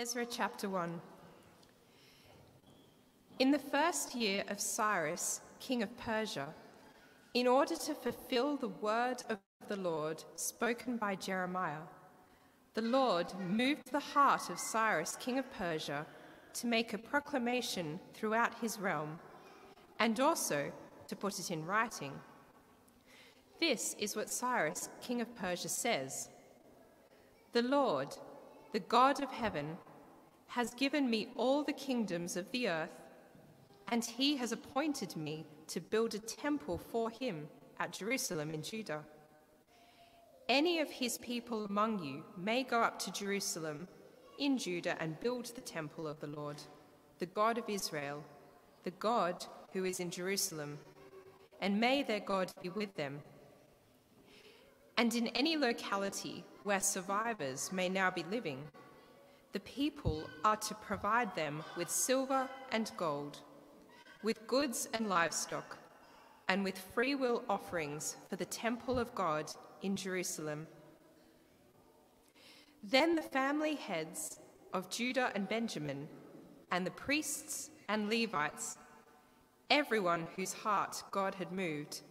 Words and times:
Ezra 0.00 0.24
chapter 0.24 0.68
1. 0.68 1.00
In 3.40 3.50
the 3.50 3.58
first 3.58 4.14
year 4.14 4.44
of 4.46 4.60
Cyrus, 4.60 5.40
king 5.58 5.82
of 5.82 5.98
Persia, 5.98 6.54
in 7.34 7.48
order 7.48 7.74
to 7.74 7.94
fulfill 7.94 8.56
the 8.56 8.68
word 8.68 9.24
of 9.28 9.38
the 9.66 9.74
Lord 9.74 10.22
spoken 10.36 10.98
by 10.98 11.16
Jeremiah, 11.16 11.82
the 12.74 12.82
Lord 12.82 13.26
moved 13.40 13.90
the 13.90 13.98
heart 13.98 14.50
of 14.50 14.60
Cyrus, 14.60 15.16
king 15.18 15.36
of 15.36 15.52
Persia, 15.52 16.06
to 16.54 16.66
make 16.68 16.92
a 16.92 16.98
proclamation 16.98 17.98
throughout 18.14 18.54
his 18.60 18.78
realm, 18.78 19.18
and 19.98 20.20
also 20.20 20.70
to 21.08 21.16
put 21.16 21.40
it 21.40 21.50
in 21.50 21.66
writing. 21.66 22.12
This 23.58 23.96
is 23.98 24.14
what 24.14 24.30
Cyrus, 24.30 24.90
king 25.00 25.20
of 25.20 25.34
Persia, 25.34 25.68
says 25.68 26.28
The 27.52 27.62
Lord, 27.62 28.14
the 28.72 28.78
God 28.78 29.20
of 29.20 29.30
heaven, 29.32 29.76
has 30.48 30.74
given 30.74 31.08
me 31.08 31.28
all 31.36 31.62
the 31.62 31.72
kingdoms 31.72 32.36
of 32.36 32.50
the 32.50 32.68
earth, 32.68 32.90
and 33.88 34.04
he 34.04 34.36
has 34.36 34.52
appointed 34.52 35.16
me 35.16 35.46
to 35.68 35.80
build 35.80 36.14
a 36.14 36.18
temple 36.18 36.78
for 36.78 37.10
him 37.10 37.48
at 37.78 37.92
Jerusalem 37.92 38.50
in 38.50 38.62
Judah. 38.62 39.04
Any 40.48 40.80
of 40.80 40.90
his 40.90 41.18
people 41.18 41.66
among 41.66 42.02
you 42.02 42.24
may 42.36 42.62
go 42.62 42.80
up 42.80 42.98
to 43.00 43.12
Jerusalem 43.12 43.86
in 44.38 44.56
Judah 44.56 44.96
and 45.00 45.20
build 45.20 45.46
the 45.46 45.60
temple 45.60 46.08
of 46.08 46.18
the 46.20 46.26
Lord, 46.26 46.62
the 47.18 47.26
God 47.26 47.58
of 47.58 47.68
Israel, 47.68 48.24
the 48.84 48.90
God 48.92 49.44
who 49.72 49.84
is 49.84 50.00
in 50.00 50.10
Jerusalem, 50.10 50.78
and 51.60 51.78
may 51.78 52.02
their 52.02 52.20
God 52.20 52.50
be 52.62 52.70
with 52.70 52.94
them. 52.94 53.20
And 54.96 55.14
in 55.14 55.28
any 55.28 55.56
locality 55.56 56.44
where 56.62 56.80
survivors 56.80 57.70
may 57.72 57.88
now 57.88 58.10
be 58.10 58.24
living, 58.30 58.62
the 59.52 59.60
people 59.60 60.28
are 60.44 60.56
to 60.56 60.74
provide 60.74 61.34
them 61.34 61.62
with 61.76 61.90
silver 61.90 62.48
and 62.70 62.90
gold, 62.96 63.38
with 64.22 64.46
goods 64.46 64.88
and 64.92 65.08
livestock, 65.08 65.78
and 66.48 66.64
with 66.64 66.78
freewill 66.78 67.44
offerings 67.48 68.16
for 68.28 68.36
the 68.36 68.44
temple 68.44 68.98
of 68.98 69.14
God 69.14 69.50
in 69.82 69.96
Jerusalem. 69.96 70.66
Then 72.82 73.16
the 73.16 73.22
family 73.22 73.74
heads 73.74 74.38
of 74.72 74.90
Judah 74.90 75.32
and 75.34 75.48
Benjamin, 75.48 76.08
and 76.70 76.86
the 76.86 76.90
priests 76.90 77.70
and 77.88 78.10
Levites, 78.10 78.76
everyone 79.70 80.26
whose 80.36 80.52
heart 80.52 81.02
God 81.10 81.34
had 81.34 81.52
moved, 81.52 82.02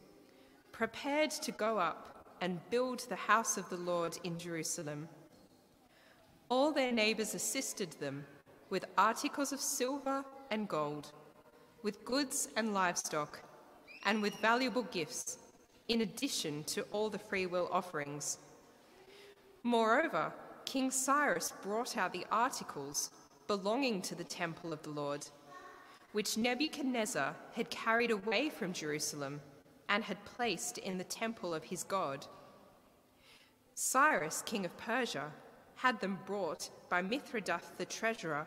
prepared 0.72 1.32
to 1.32 1.52
go 1.52 1.78
up 1.78 2.26
and 2.42 2.60
build 2.70 3.00
the 3.10 3.16
house 3.16 3.58
of 3.58 3.70
the 3.70 3.78
Lord 3.78 4.18
in 4.24 4.38
Jerusalem. 4.38 5.08
All 6.50 6.72
their 6.72 6.92
neighbors 6.92 7.34
assisted 7.34 7.92
them 8.00 8.26
with 8.70 8.86
articles 8.98 9.52
of 9.52 9.60
silver 9.60 10.24
and 10.50 10.68
gold, 10.68 11.12
with 11.84 12.06
goods 12.06 12.50
and 12.56 12.74
livestock, 12.74 13.42
and 14.06 14.22
with 14.22 14.40
valuable 14.40 14.84
gifts 14.84 15.38
in 15.88 16.02
addition 16.02 16.64
to 16.66 16.84
all 16.92 17.10
the 17.10 17.20
freewill 17.20 17.70
offerings. 17.72 18.38
Moreover, 19.64 20.34
King 20.66 20.92
Cyrus 20.92 21.54
brought 21.62 21.98
out 21.98 22.14
the 22.14 22.26
articles 22.32 23.12
belonging 23.48 24.02
to 24.04 24.16
the 24.16 24.24
temple 24.24 24.74
of 24.74 24.82
the 24.84 24.90
Lord, 24.90 25.28
which 26.12 26.38
Nebuchadnezzar 26.38 27.36
had 27.54 27.70
carried 27.70 28.12
away 28.12 28.50
from 28.50 28.74
Jerusalem 28.74 29.42
and 29.90 30.04
had 30.04 30.24
placed 30.26 30.78
in 30.78 30.98
the 30.98 31.04
temple 31.04 31.54
of 31.54 31.66
his 31.66 31.84
God. 31.84 32.26
Cyrus, 33.76 34.42
king 34.46 34.66
of 34.66 34.76
Persia, 34.78 35.32
had 35.78 36.00
them 36.02 36.20
brought 36.26 36.70
by 36.90 37.02
Mithredath 37.02 37.78
the 37.78 37.86
treasurer, 37.86 38.46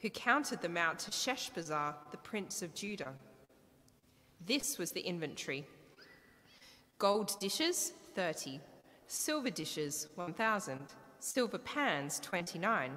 who 0.00 0.08
counted 0.10 0.62
them 0.62 0.76
out 0.76 0.98
to 1.00 1.10
Sheshbazzar, 1.10 1.94
the 2.10 2.16
prince 2.16 2.62
of 2.62 2.74
Judah. 2.74 3.12
This 4.44 4.78
was 4.78 4.92
the 4.92 5.00
inventory 5.00 5.66
Gold 6.98 7.38
dishes, 7.40 7.92
30. 8.14 8.58
Silver 9.06 9.50
dishes, 9.50 10.08
1,000. 10.14 10.78
Silver 11.18 11.58
pans, 11.58 12.18
29. 12.20 12.92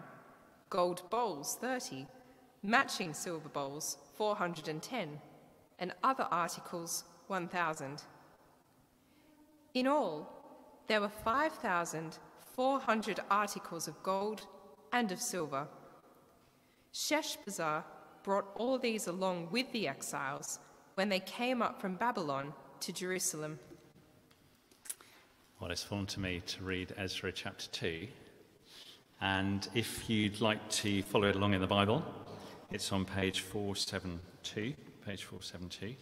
Gold 0.70 1.10
bowls, 1.10 1.58
30. 1.60 2.08
Matching 2.64 3.14
silver 3.14 3.50
bowls, 3.50 3.98
410. 4.16 5.20
And 5.80 5.94
other 6.02 6.28
articles, 6.32 7.04
1,000. 7.28 8.04
In 9.74 9.88
all, 9.88 10.30
there 10.88 11.02
were 11.02 11.10
5,400 12.60 13.22
articles 13.32 13.88
of 13.88 14.04
gold 14.04 14.46
and 14.92 15.14
of 15.14 15.22
silver. 15.22 15.66
Sheshbazzar 16.94 17.86
brought 18.22 18.48
all 18.58 18.78
these 18.78 19.08
along 19.08 19.48
with 19.50 19.72
the 19.72 19.88
exiles 19.88 20.60
when 20.96 21.08
they 21.08 21.22
came 21.22 21.62
up 21.62 21.80
from 21.80 21.94
Babylon 21.96 22.52
to 22.82 22.92
Jerusalem. 22.92 23.60
Well, 25.62 25.72
it's 25.72 25.84
fallen 25.84 26.06
to 26.08 26.20
me 26.20 26.42
to 26.48 26.62
read 26.62 26.94
Ezra 26.98 27.32
chapter 27.32 27.70
2. 27.70 28.08
And 29.22 29.66
if 29.74 30.10
you'd 30.10 30.42
like 30.42 30.70
to 30.84 31.02
follow 31.04 31.30
it 31.30 31.38
along 31.38 31.54
in 31.54 31.62
the 31.62 31.68
Bible, 31.68 32.04
it's 32.72 32.92
on 32.92 33.06
page 33.06 33.40
472. 33.40 34.74
Page 35.06 35.24
472. 35.24 35.96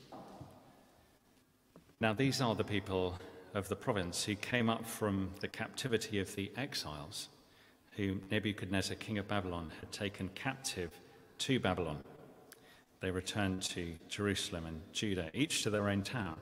Now, 1.99 2.13
these 2.13 2.41
are 2.41 2.55
the 2.55 2.63
people 2.63 3.19
of 3.53 3.69
the 3.69 3.75
province 3.75 4.23
who 4.23 4.35
came 4.35 4.69
up 4.69 4.85
from 4.85 5.31
the 5.39 5.47
captivity 5.47 6.19
of 6.19 6.35
the 6.35 6.51
exiles, 6.57 7.29
whom 7.95 8.21
Nebuchadnezzar, 8.29 8.95
king 8.95 9.17
of 9.17 9.27
Babylon, 9.27 9.71
had 9.79 9.91
taken 9.91 10.29
captive 10.35 10.91
to 11.39 11.59
Babylon. 11.59 12.03
They 12.99 13.11
returned 13.11 13.61
to 13.63 13.93
Jerusalem 14.09 14.65
and 14.65 14.81
Judah, 14.91 15.29
each 15.33 15.63
to 15.63 15.69
their 15.69 15.89
own 15.89 16.03
town 16.03 16.37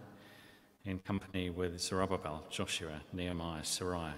in 0.86 1.00
company 1.00 1.50
with 1.50 1.80
Zerubbabel, 1.80 2.44
Joshua, 2.50 3.02
Nehemiah, 3.12 3.64
Seraiah, 3.64 4.14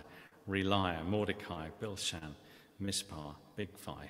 Reelaiah, 0.47 1.05
Mordecai, 1.05 1.69
Bilshan, 1.81 2.35
Mispah, 2.81 3.35
Bigvai, 3.57 4.09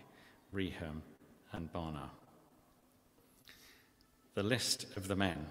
Rehum, 0.53 1.01
and 1.53 1.71
Baanah. 1.71 2.09
The 4.33 4.43
list 4.43 4.85
of 4.95 5.07
the 5.07 5.16
men 5.16 5.47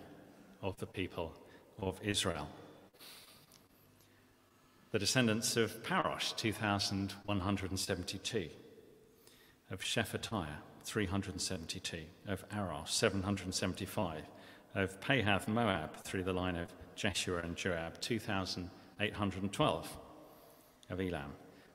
of 0.63 0.77
the 0.79 0.87
people 0.87 1.33
of 1.81 2.01
Israel. 2.03 2.49
The 4.97 5.01
descendants 5.01 5.59
of 5.59 5.83
Parosh, 5.83 6.35
2,172. 6.37 8.49
Of 9.71 9.81
Shephatiah, 9.81 10.57
372. 10.85 11.99
Of 12.27 12.43
Aros, 12.57 12.93
775. 12.93 14.23
Of 14.75 14.99
Pahath 15.03 15.49
Moab, 15.49 15.97
through 15.97 16.23
the 16.23 16.33
line 16.33 16.57
of 16.57 16.73
Jeshua 16.95 17.41
and 17.41 17.57
Joab, 17.57 18.01
2,812. 18.01 19.99
Of 20.89 20.99
Elam, 20.99 21.35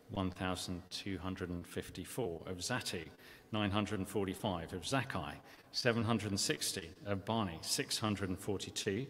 1,254. 0.09 2.41
Of 2.47 2.57
Zattu, 2.57 3.05
945. 3.51 4.73
Of 4.73 4.81
Zakkai, 4.81 5.35
760. 5.71 6.89
Of 7.05 7.23
Bani, 7.23 7.59
642. 7.61 9.05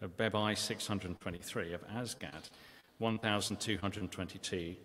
Of 0.00 0.16
Bebai, 0.16 0.58
623. 0.58 1.74
Of 1.74 1.86
Azgad, 1.86 2.50
1,222. 3.02 4.76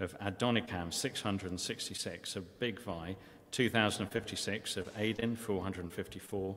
Of 0.00 0.18
Adonikam, 0.18 0.92
666. 0.92 2.36
Of 2.36 2.58
Bigvai, 2.58 3.16
2,056. 3.52 4.76
Of 4.76 4.88
Adin, 4.98 5.36
454. 5.36 6.56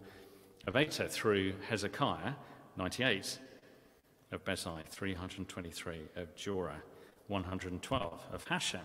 Of 0.66 0.76
Ater 0.76 1.08
through 1.08 1.54
Hezekiah, 1.70 2.34
98 2.76 3.40
of 4.32 4.44
Bezai, 4.44 4.86
323 4.90 6.02
of 6.18 6.36
Jorah, 6.36 6.82
112 7.28 8.22
of 8.34 8.46
Hashum, 8.46 8.80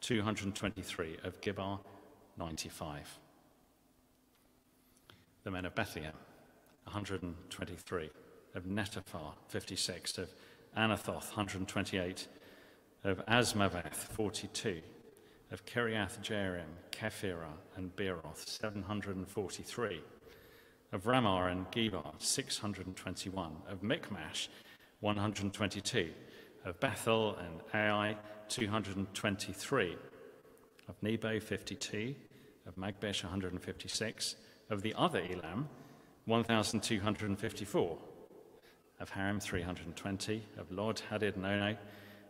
223 0.00 1.16
of 1.24 1.40
Gibbar, 1.40 1.78
95. 2.36 3.18
The 5.44 5.50
men 5.50 5.64
of 5.64 5.74
Bethlehem, 5.74 6.12
123 6.84 8.10
of 8.54 8.64
Netophah, 8.64 9.32
56 9.48 10.18
of 10.18 10.28
Anathoth, 10.76 11.28
128 11.36 12.28
of 13.04 13.24
Azmaveth, 13.26 13.94
42 13.94 14.80
of 15.50 15.66
Kiriath 15.66 16.20
Jearim, 16.22 16.64
Kephirah, 16.90 17.58
and 17.76 17.94
Beeroth, 17.94 18.48
743 18.48 20.00
of 20.92 21.06
Ramah 21.06 21.46
and 21.46 21.70
Geba, 21.70 22.12
621 22.18 23.52
of 23.68 23.82
Michmash, 23.82 24.48
122, 25.00 26.10
of 26.64 26.78
Bethel 26.80 27.36
and 27.36 27.60
Ai, 27.74 28.16
223, 28.48 29.96
of 30.88 31.02
Nebo, 31.02 31.40
52, 31.40 32.14
of 32.66 32.76
Magbish, 32.76 33.24
156, 33.24 34.36
of 34.70 34.82
the 34.82 34.94
other 34.96 35.22
Elam, 35.30 35.68
1,254, 36.26 37.98
of 39.02 39.10
Harim, 39.10 39.40
320, 39.40 40.46
of 40.56 40.70
Lod, 40.70 41.02
Hadid, 41.10 41.34
and 41.34 41.44
Ono, 41.44 41.76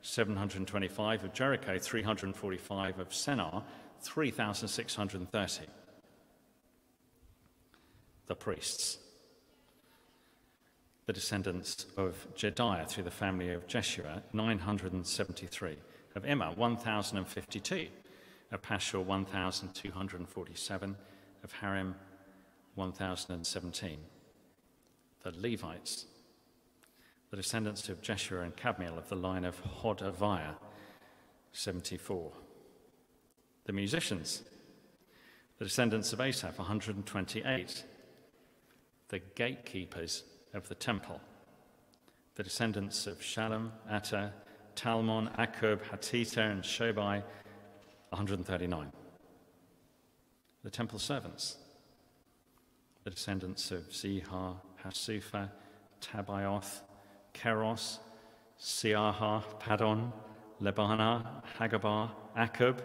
725, 0.00 1.24
of 1.24 1.32
Jericho, 1.34 1.78
345, 1.78 2.98
of 2.98 3.10
Senaah, 3.10 3.62
3,630. 4.00 5.66
The 8.26 8.34
priests. 8.34 8.98
The 11.04 11.12
descendants 11.12 11.84
of 11.98 12.26
Jedaiah 12.34 12.88
through 12.88 13.04
the 13.04 13.10
family 13.10 13.50
of 13.50 13.66
Jeshua, 13.66 14.22
973. 14.32 15.76
Of 16.14 16.24
Immer 16.24 16.52
1,052. 16.52 17.88
Of 18.50 18.62
Pashhur, 18.62 19.04
1,247. 19.04 20.96
Of 21.44 21.52
Harim, 21.52 21.94
1,017. 22.76 23.98
The 25.22 25.32
Levites, 25.36 26.06
the 27.32 27.38
descendants 27.38 27.88
of 27.88 28.02
Jeshua 28.02 28.42
and 28.42 28.54
Kadmiel 28.54 28.98
of 28.98 29.08
the 29.08 29.16
line 29.16 29.46
of 29.46 29.56
Hodaviah, 29.64 30.54
74. 31.52 32.30
The 33.64 33.72
musicians, 33.72 34.42
the 35.58 35.64
descendants 35.64 36.12
of 36.12 36.20
Asaph, 36.20 36.58
128. 36.58 37.84
The 39.08 39.20
gatekeepers 39.34 40.24
of 40.52 40.68
the 40.68 40.74
temple, 40.74 41.22
the 42.34 42.42
descendants 42.42 43.06
of 43.06 43.20
Shallum, 43.20 43.70
Ater, 43.90 44.30
Talmon, 44.76 45.30
Akkub, 45.38 45.80
Hatita, 45.90 46.50
and 46.52 46.62
Shobai, 46.62 47.22
139. 48.10 48.92
The 50.64 50.70
temple 50.70 50.98
servants, 50.98 51.56
the 53.04 53.10
descendants 53.10 53.70
of 53.70 53.88
Ziha, 53.88 54.56
Hasupha, 54.84 55.48
Tabaoth, 56.02 56.82
Keros, 57.34 57.98
Siaha, 58.60 59.42
Padon, 59.58 60.12
Lebanah, 60.60 61.42
Hagabah, 61.58 62.10
Akkub, 62.36 62.78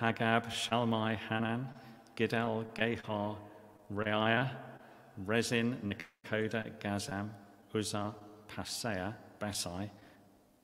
Hagab, 0.00 0.50
Shalmai, 0.50 1.16
Hanan, 1.16 1.68
Giddel, 2.16 2.64
Gahar, 2.74 3.36
Reaiah, 3.92 4.50
Rezin, 5.24 5.76
Nekoda, 5.84 6.70
Gazzam, 6.80 7.30
Uzza, 7.72 8.14
Paseah, 8.48 9.14
Besai, 9.38 9.90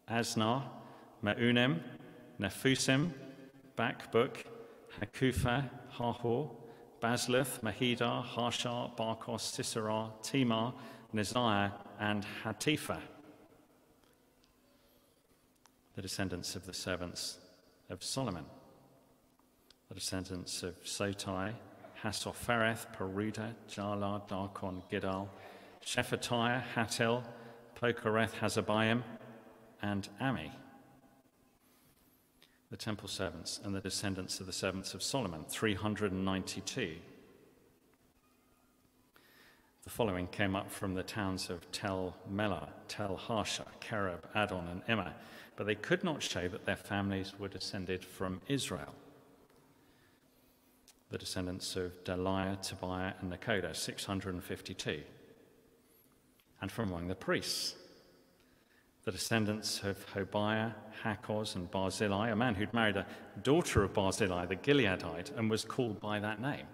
Asnah, 0.08 0.62
Meunim, 1.25 1.81
Nephusim, 2.40 3.11
Bakbuk, 3.76 4.44
Hakupha, 5.00 5.69
Harhur, 5.96 6.50
Bazluth, 7.00 7.61
Mehida, 7.61 8.23
Harsha, 8.23 8.90
Barkos, 8.96 9.43
Sisera, 9.43 10.11
Temah, 10.23 10.75
Neziah, 11.14 11.73
and 12.00 12.25
Hatipha, 12.43 12.99
the 15.94 16.02
descendants 16.02 16.56
of 16.56 16.64
the 16.64 16.73
servants 16.73 17.38
of 17.91 18.02
Solomon, 18.02 18.47
the 19.88 19.94
descendants 19.94 20.62
of 20.62 20.82
Sotai, 20.82 21.52
Hassophereth, 22.02 22.87
Peruda, 22.94 23.55
Jaala, 23.69 24.26
Darkon, 24.29 24.82
Giddel, 24.91 25.29
Shephatiah, 25.85 26.62
Hattil, 26.75 27.23
Pokereth, 27.79 28.32
Hazzebaiim, 28.32 29.02
and 29.82 30.08
Ami, 30.20 30.50
the 32.70 32.76
temple 32.76 33.08
servants 33.08 33.61
and 33.62 33.75
the 33.75 33.81
descendants 33.81 34.41
of 34.41 34.47
the 34.47 34.52
servants 34.52 34.94
of 34.94 35.02
Solomon, 35.02 35.44
392. 35.49 36.97
The 39.85 39.91
following 39.91 40.27
came 40.27 40.55
up 40.55 40.71
from 40.71 40.94
the 40.94 41.03
towns 41.03 41.49
of 41.49 41.71
Tel 41.73 42.15
Melah, 42.31 42.69
Tel 42.87 43.17
Harsha, 43.17 43.65
Kerub, 43.81 44.21
Addon, 44.35 44.69
and 44.69 44.82
Immer, 44.88 45.15
but 45.56 45.67
they 45.67 45.75
could 45.75 46.05
not 46.05 46.23
show 46.23 46.49
that 46.49 46.67
their 46.67 46.77
families 46.77 47.32
were 47.38 47.49
descended 47.49 48.05
from 48.05 48.43
Israel. 48.47 48.94
The 51.11 51.19
descendants 51.19 51.77
of 51.77 52.05
Delaiah, 52.05 52.61
Tobiah, 52.62 53.15
and 53.21 53.32
Nekoda, 53.32 53.75
652. 53.75 55.03
And 56.61 56.71
from 56.71 56.91
among 56.91 57.09
the 57.09 57.15
priests, 57.15 57.75
the 59.05 59.12
descendants 59.12 59.83
of 59.83 59.97
Hobaiah, 60.15 60.75
Hakkoz, 61.03 61.56
and 61.56 61.71
Barzillai, 61.71 62.31
a 62.31 62.37
man 62.37 62.55
who'd 62.55 62.75
married 62.75 62.99
a 62.99 63.06
daughter 63.43 63.83
of 63.83 63.94
Barzillai, 63.94 64.44
the 64.44 64.56
Gileadite, 64.56 65.37
and 65.37 65.50
was 65.50 65.65
called 65.65 66.00
by 66.00 66.21
that 66.21 66.41
name. 66.41 66.67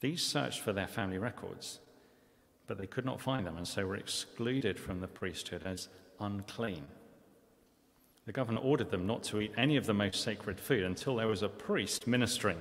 These 0.00 0.22
searched 0.22 0.60
for 0.60 0.72
their 0.72 0.86
family 0.86 1.18
records, 1.18 1.80
but 2.66 2.78
they 2.78 2.86
could 2.86 3.04
not 3.04 3.20
find 3.20 3.46
them, 3.46 3.56
and 3.56 3.66
so 3.66 3.84
were 3.86 3.96
excluded 3.96 4.78
from 4.78 5.00
the 5.00 5.08
priesthood 5.08 5.62
as 5.64 5.88
unclean. 6.20 6.86
The 8.26 8.32
governor 8.32 8.60
ordered 8.60 8.90
them 8.90 9.06
not 9.06 9.22
to 9.24 9.40
eat 9.40 9.54
any 9.56 9.76
of 9.76 9.86
the 9.86 9.94
most 9.94 10.22
sacred 10.22 10.60
food 10.60 10.84
until 10.84 11.16
there 11.16 11.28
was 11.28 11.42
a 11.42 11.48
priest 11.48 12.06
ministering 12.06 12.60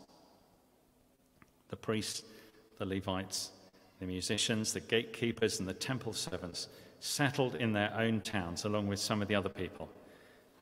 The 1.69 1.75
priests, 1.75 2.24
the 2.77 2.86
Levites, 2.86 3.51
the 4.00 4.06
musicians, 4.06 4.74
the 4.74 4.80
gatekeepers, 4.80 5.60
and 5.60 5.68
the 5.68 5.74
temple 5.74 6.13
servants 6.13 6.68
settled 7.00 7.56
in 7.56 7.74
their 7.74 7.93
own 7.96 8.22
towns 8.22 8.65
along 8.65 8.88
with 8.88 9.00
some 9.00 9.22
of 9.22 9.27
the 9.27 9.36
other 9.36 9.50
people, 9.50 9.89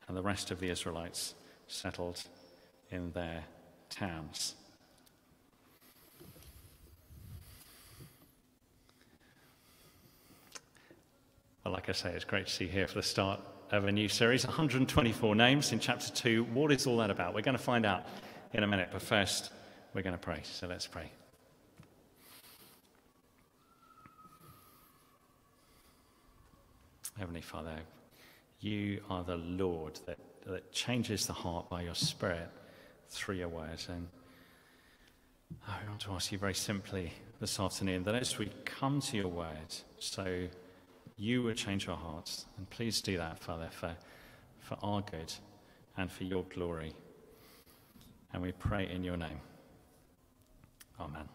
and 0.06 0.16
the 0.16 0.22
rest 0.22 0.50
of 0.50 0.60
the 0.60 0.70
Israelites 0.70 1.34
settled 1.66 2.22
in 2.90 3.12
their 3.12 3.44
towns. 3.90 4.54
Well, 11.68 11.74
like 11.74 11.90
I 11.90 11.92
say, 11.92 12.14
it's 12.14 12.24
great 12.24 12.46
to 12.46 12.50
see 12.50 12.64
you 12.64 12.70
here 12.70 12.86
for 12.86 12.94
the 12.94 13.02
start 13.02 13.40
of 13.72 13.84
a 13.84 13.92
new 13.92 14.08
series 14.08 14.46
124 14.46 15.34
names 15.34 15.70
in 15.70 15.78
chapter 15.78 16.10
2. 16.10 16.44
What 16.44 16.72
is 16.72 16.86
all 16.86 16.96
that 16.96 17.10
about? 17.10 17.34
We're 17.34 17.42
going 17.42 17.58
to 17.58 17.62
find 17.62 17.84
out 17.84 18.06
in 18.54 18.62
a 18.62 18.66
minute, 18.66 18.88
but 18.90 19.02
first, 19.02 19.52
we're 19.92 20.00
going 20.00 20.14
to 20.14 20.18
pray. 20.18 20.40
So 20.44 20.66
let's 20.66 20.86
pray. 20.86 21.12
Heavenly 27.18 27.42
Father, 27.42 27.80
you 28.60 29.02
are 29.10 29.22
the 29.22 29.36
Lord 29.36 30.00
that, 30.06 30.16
that 30.46 30.72
changes 30.72 31.26
the 31.26 31.34
heart 31.34 31.68
by 31.68 31.82
your 31.82 31.94
Spirit 31.94 32.48
through 33.10 33.34
your 33.34 33.48
words. 33.48 33.90
And 33.90 34.08
I 35.68 35.86
want 35.86 36.00
to 36.00 36.12
ask 36.12 36.32
you 36.32 36.38
very 36.38 36.54
simply 36.54 37.12
this 37.40 37.60
afternoon 37.60 38.04
that 38.04 38.14
as 38.14 38.38
we 38.38 38.50
come 38.64 39.02
to 39.02 39.18
your 39.18 39.28
word, 39.28 39.74
so 39.98 40.48
you 41.18 41.42
would 41.42 41.56
change 41.56 41.88
our 41.88 41.96
hearts. 41.96 42.46
And 42.56 42.70
please 42.70 43.00
do 43.00 43.16
that, 43.16 43.38
Father, 43.40 43.68
for, 43.70 43.96
for 44.60 44.78
our 44.82 45.02
good 45.02 45.32
and 45.96 46.10
for 46.10 46.24
your 46.24 46.44
glory. 46.44 46.94
And 48.32 48.42
we 48.42 48.52
pray 48.52 48.88
in 48.88 49.02
your 49.02 49.16
name. 49.16 49.40
Amen. 51.00 51.28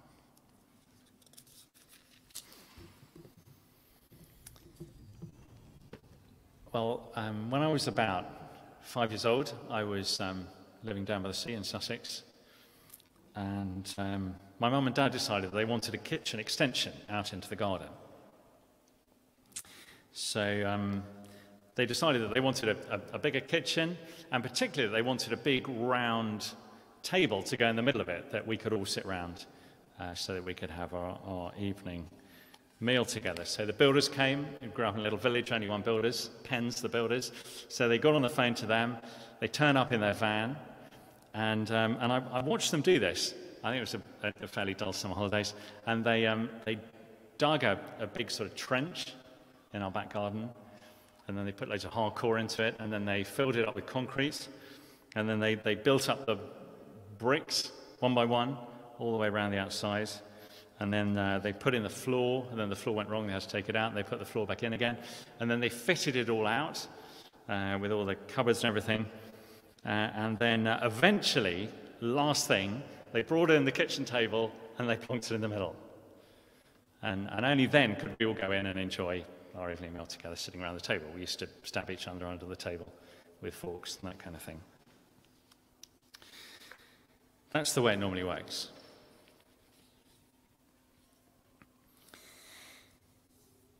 Well, 6.71 7.11
um, 7.15 7.51
when 7.51 7.61
I 7.61 7.67
was 7.67 7.87
about 7.87 8.25
five 8.81 9.11
years 9.11 9.25
old, 9.25 9.53
I 9.69 9.83
was 9.83 10.19
um, 10.19 10.47
living 10.83 11.05
down 11.05 11.21
by 11.21 11.27
the 11.27 11.33
sea 11.33 11.53
in 11.53 11.63
Sussex. 11.63 12.23
And 13.35 13.93
um, 13.97 14.35
my 14.59 14.69
mum 14.69 14.87
and 14.87 14.95
dad 14.95 15.11
decided 15.11 15.51
they 15.51 15.65
wanted 15.65 15.93
a 15.93 15.97
kitchen 15.97 16.39
extension 16.39 16.93
out 17.09 17.33
into 17.33 17.49
the 17.49 17.55
garden. 17.55 17.89
So 20.13 20.63
um, 20.67 21.03
they 21.73 21.87
decided 21.87 22.21
that 22.21 22.35
they 22.35 22.39
wanted 22.39 22.69
a, 22.69 22.95
a, 22.95 23.15
a, 23.15 23.19
bigger 23.19 23.39
kitchen, 23.39 23.97
and 24.31 24.43
particularly 24.43 24.93
they 24.93 25.01
wanted 25.01 25.33
a 25.33 25.37
big 25.37 25.67
round 25.67 26.47
table 27.01 27.41
to 27.41 27.57
go 27.57 27.67
in 27.67 27.75
the 27.75 27.81
middle 27.81 27.99
of 27.99 28.09
it 28.09 28.31
that 28.31 28.45
we 28.45 28.55
could 28.55 28.73
all 28.73 28.85
sit 28.85 29.05
around 29.05 29.45
uh, 29.99 30.13
so 30.13 30.35
that 30.35 30.45
we 30.45 30.53
could 30.53 30.69
have 30.69 30.93
our, 30.93 31.17
our 31.25 31.51
evening 31.59 32.07
meal 32.79 33.05
together. 33.05 33.43
So 33.43 33.65
the 33.65 33.73
builders 33.73 34.07
came, 34.07 34.45
we 34.61 34.67
grew 34.67 34.85
up 34.85 34.93
in 34.93 34.99
a 34.99 35.03
little 35.03 35.17
village, 35.17 35.51
only 35.51 35.67
one 35.67 35.81
builders, 35.81 36.29
Pens, 36.43 36.79
the 36.79 36.89
builders. 36.89 37.31
So 37.67 37.89
they 37.89 37.97
got 37.97 38.13
on 38.13 38.21
the 38.21 38.29
phone 38.29 38.53
to 38.55 38.67
them, 38.67 38.97
they 39.39 39.47
turn 39.47 39.77
up 39.77 39.91
in 39.91 39.99
their 39.99 40.13
van, 40.13 40.55
and, 41.33 41.71
um, 41.71 41.97
and 41.99 42.13
I, 42.13 42.21
I, 42.31 42.41
watched 42.41 42.69
them 42.69 42.81
do 42.81 42.99
this. 42.99 43.33
I 43.63 43.71
think 43.71 43.77
it 43.77 43.81
was 43.81 43.95
a, 43.95 44.43
a 44.43 44.47
fairly 44.47 44.75
dull 44.75 44.93
summer 44.93 45.15
holidays. 45.15 45.55
And 45.87 46.03
they, 46.03 46.27
um, 46.27 46.49
they 46.65 46.77
dug 47.39 47.63
a, 47.63 47.79
a 47.99 48.05
big 48.05 48.29
sort 48.29 48.47
of 48.47 48.55
trench 48.55 49.15
in 49.73 49.81
our 49.81 49.91
back 49.91 50.13
garden, 50.13 50.49
and 51.27 51.37
then 51.37 51.45
they 51.45 51.51
put 51.51 51.69
loads 51.69 51.85
of 51.85 51.91
hardcore 51.91 52.39
into 52.39 52.63
it, 52.63 52.75
and 52.79 52.91
then 52.91 53.05
they 53.05 53.23
filled 53.23 53.55
it 53.55 53.67
up 53.67 53.75
with 53.75 53.85
concrete, 53.85 54.47
and 55.15 55.27
then 55.27 55.39
they, 55.39 55.55
they 55.55 55.75
built 55.75 56.09
up 56.09 56.25
the 56.25 56.37
bricks 57.17 57.71
one 57.99 58.13
by 58.13 58.25
one 58.25 58.57
all 58.99 59.11
the 59.11 59.17
way 59.17 59.27
around 59.27 59.51
the 59.51 59.57
outside. 59.57 60.09
And 60.79 60.91
then 60.91 61.17
uh, 61.17 61.39
they 61.39 61.53
put 61.53 61.73
in 61.73 61.83
the 61.83 61.89
floor, 61.89 62.45
and 62.51 62.59
then 62.59 62.69
the 62.69 62.75
floor 62.75 62.95
went 62.95 63.09
wrong, 63.09 63.27
they 63.27 63.33
had 63.33 63.43
to 63.43 63.47
take 63.47 63.69
it 63.69 63.75
out, 63.75 63.89
and 63.89 63.97
they 63.97 64.03
put 64.03 64.19
the 64.19 64.25
floor 64.25 64.45
back 64.45 64.63
in 64.63 64.73
again. 64.73 64.97
And 65.39 65.49
then 65.49 65.59
they 65.59 65.69
fitted 65.69 66.15
it 66.15 66.29
all 66.29 66.47
out 66.47 66.85
uh, 67.47 67.77
with 67.79 67.91
all 67.91 68.05
the 68.05 68.15
cupboards 68.15 68.63
and 68.63 68.69
everything. 68.69 69.05
Uh, 69.85 69.89
and 69.89 70.39
then 70.39 70.67
uh, 70.67 70.79
eventually, 70.83 71.69
last 72.01 72.47
thing, 72.47 72.81
they 73.11 73.21
brought 73.21 73.51
in 73.51 73.65
the 73.65 73.71
kitchen 73.71 74.05
table 74.05 74.51
and 74.77 74.89
they 74.89 74.95
plonked 74.95 75.31
it 75.31 75.35
in 75.35 75.41
the 75.41 75.47
middle. 75.47 75.75
And, 77.01 77.29
and 77.31 77.45
only 77.45 77.65
then 77.65 77.95
could 77.95 78.15
we 78.19 78.25
all 78.25 78.33
go 78.33 78.51
in 78.51 78.65
and 78.65 78.79
enjoy 78.79 79.23
our 79.57 79.71
evening 79.71 79.93
meal 79.93 80.05
together, 80.05 80.35
sitting 80.35 80.61
around 80.61 80.75
the 80.75 80.81
table. 80.81 81.05
We 81.13 81.21
used 81.21 81.39
to 81.39 81.47
stab 81.63 81.89
each 81.89 82.07
other 82.07 82.25
under 82.25 82.45
the 82.45 82.55
table 82.55 82.87
with 83.41 83.53
forks 83.53 83.97
and 84.01 84.11
that 84.11 84.19
kind 84.19 84.35
of 84.35 84.41
thing. 84.41 84.59
That's 87.51 87.73
the 87.73 87.81
way 87.81 87.93
it 87.93 87.99
normally 87.99 88.23
works. 88.23 88.69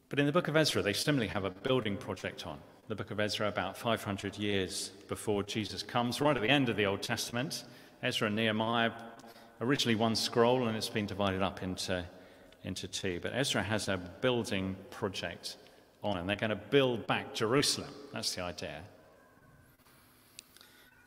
But 0.10 0.20
in 0.20 0.28
the 0.28 0.32
book 0.32 0.48
of 0.48 0.56
Ezra, 0.56 0.84
they 0.84 0.94
similarly 0.94 1.30
have 1.30 1.44
a 1.44 1.50
building 1.50 1.98
project 1.98 2.46
on. 2.46 2.60
The 2.88 2.94
book 2.94 3.10
of 3.10 3.20
Ezra, 3.20 3.48
about 3.48 3.76
500 3.76 4.38
years 4.38 4.92
before 5.08 5.42
Jesus 5.42 5.82
comes, 5.82 6.22
right 6.22 6.36
at 6.36 6.44
the 6.44 6.50
end 6.50 6.70
of 6.70 6.76
the 6.76 6.86
Old 6.86 7.02
Testament. 7.02 7.64
Ezra 8.04 8.28
and 8.28 8.36
Nehemiah, 8.36 8.92
originally 9.60 9.96
one 9.96 10.16
scroll, 10.16 10.68
and 10.68 10.78
it's 10.78 10.90
been 10.90 11.08
divided 11.08 11.42
up 11.42 11.64
into, 11.64 12.06
into 12.64 12.88
two. 12.88 13.20
But 13.24 13.32
Ezra 13.34 13.64
has 13.64 13.88
a 13.88 13.98
building 13.98 14.76
project 14.92 15.56
on, 16.04 16.18
and 16.18 16.28
they're 16.28 16.36
going 16.36 16.50
to 16.50 16.56
build 16.56 17.08
back 17.08 17.34
Jerusalem. 17.34 17.90
That's 18.14 18.36
the 18.36 18.42
idea. 18.42 18.82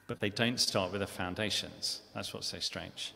But 0.06 0.20
they 0.20 0.30
don't 0.30 0.58
start 0.60 0.92
with 0.92 1.00
the 1.00 1.06
foundations. 1.06 2.02
That's 2.14 2.32
what's 2.32 2.46
so 2.46 2.60
strange. 2.60 3.12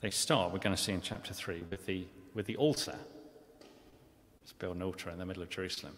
They 0.00 0.10
start, 0.10 0.52
we're 0.52 0.58
going 0.58 0.76
to 0.76 0.82
see 0.82 0.92
in 0.92 1.00
chapter 1.00 1.32
3, 1.32 1.64
with 1.70 1.86
the, 1.86 2.06
with 2.34 2.46
the 2.46 2.56
altar 2.56 2.96
Let's 4.44 4.52
build 4.52 4.76
an 4.76 4.82
altar 4.82 5.08
in 5.08 5.16
the 5.16 5.24
middle 5.24 5.42
of 5.42 5.48
Jerusalem. 5.48 5.96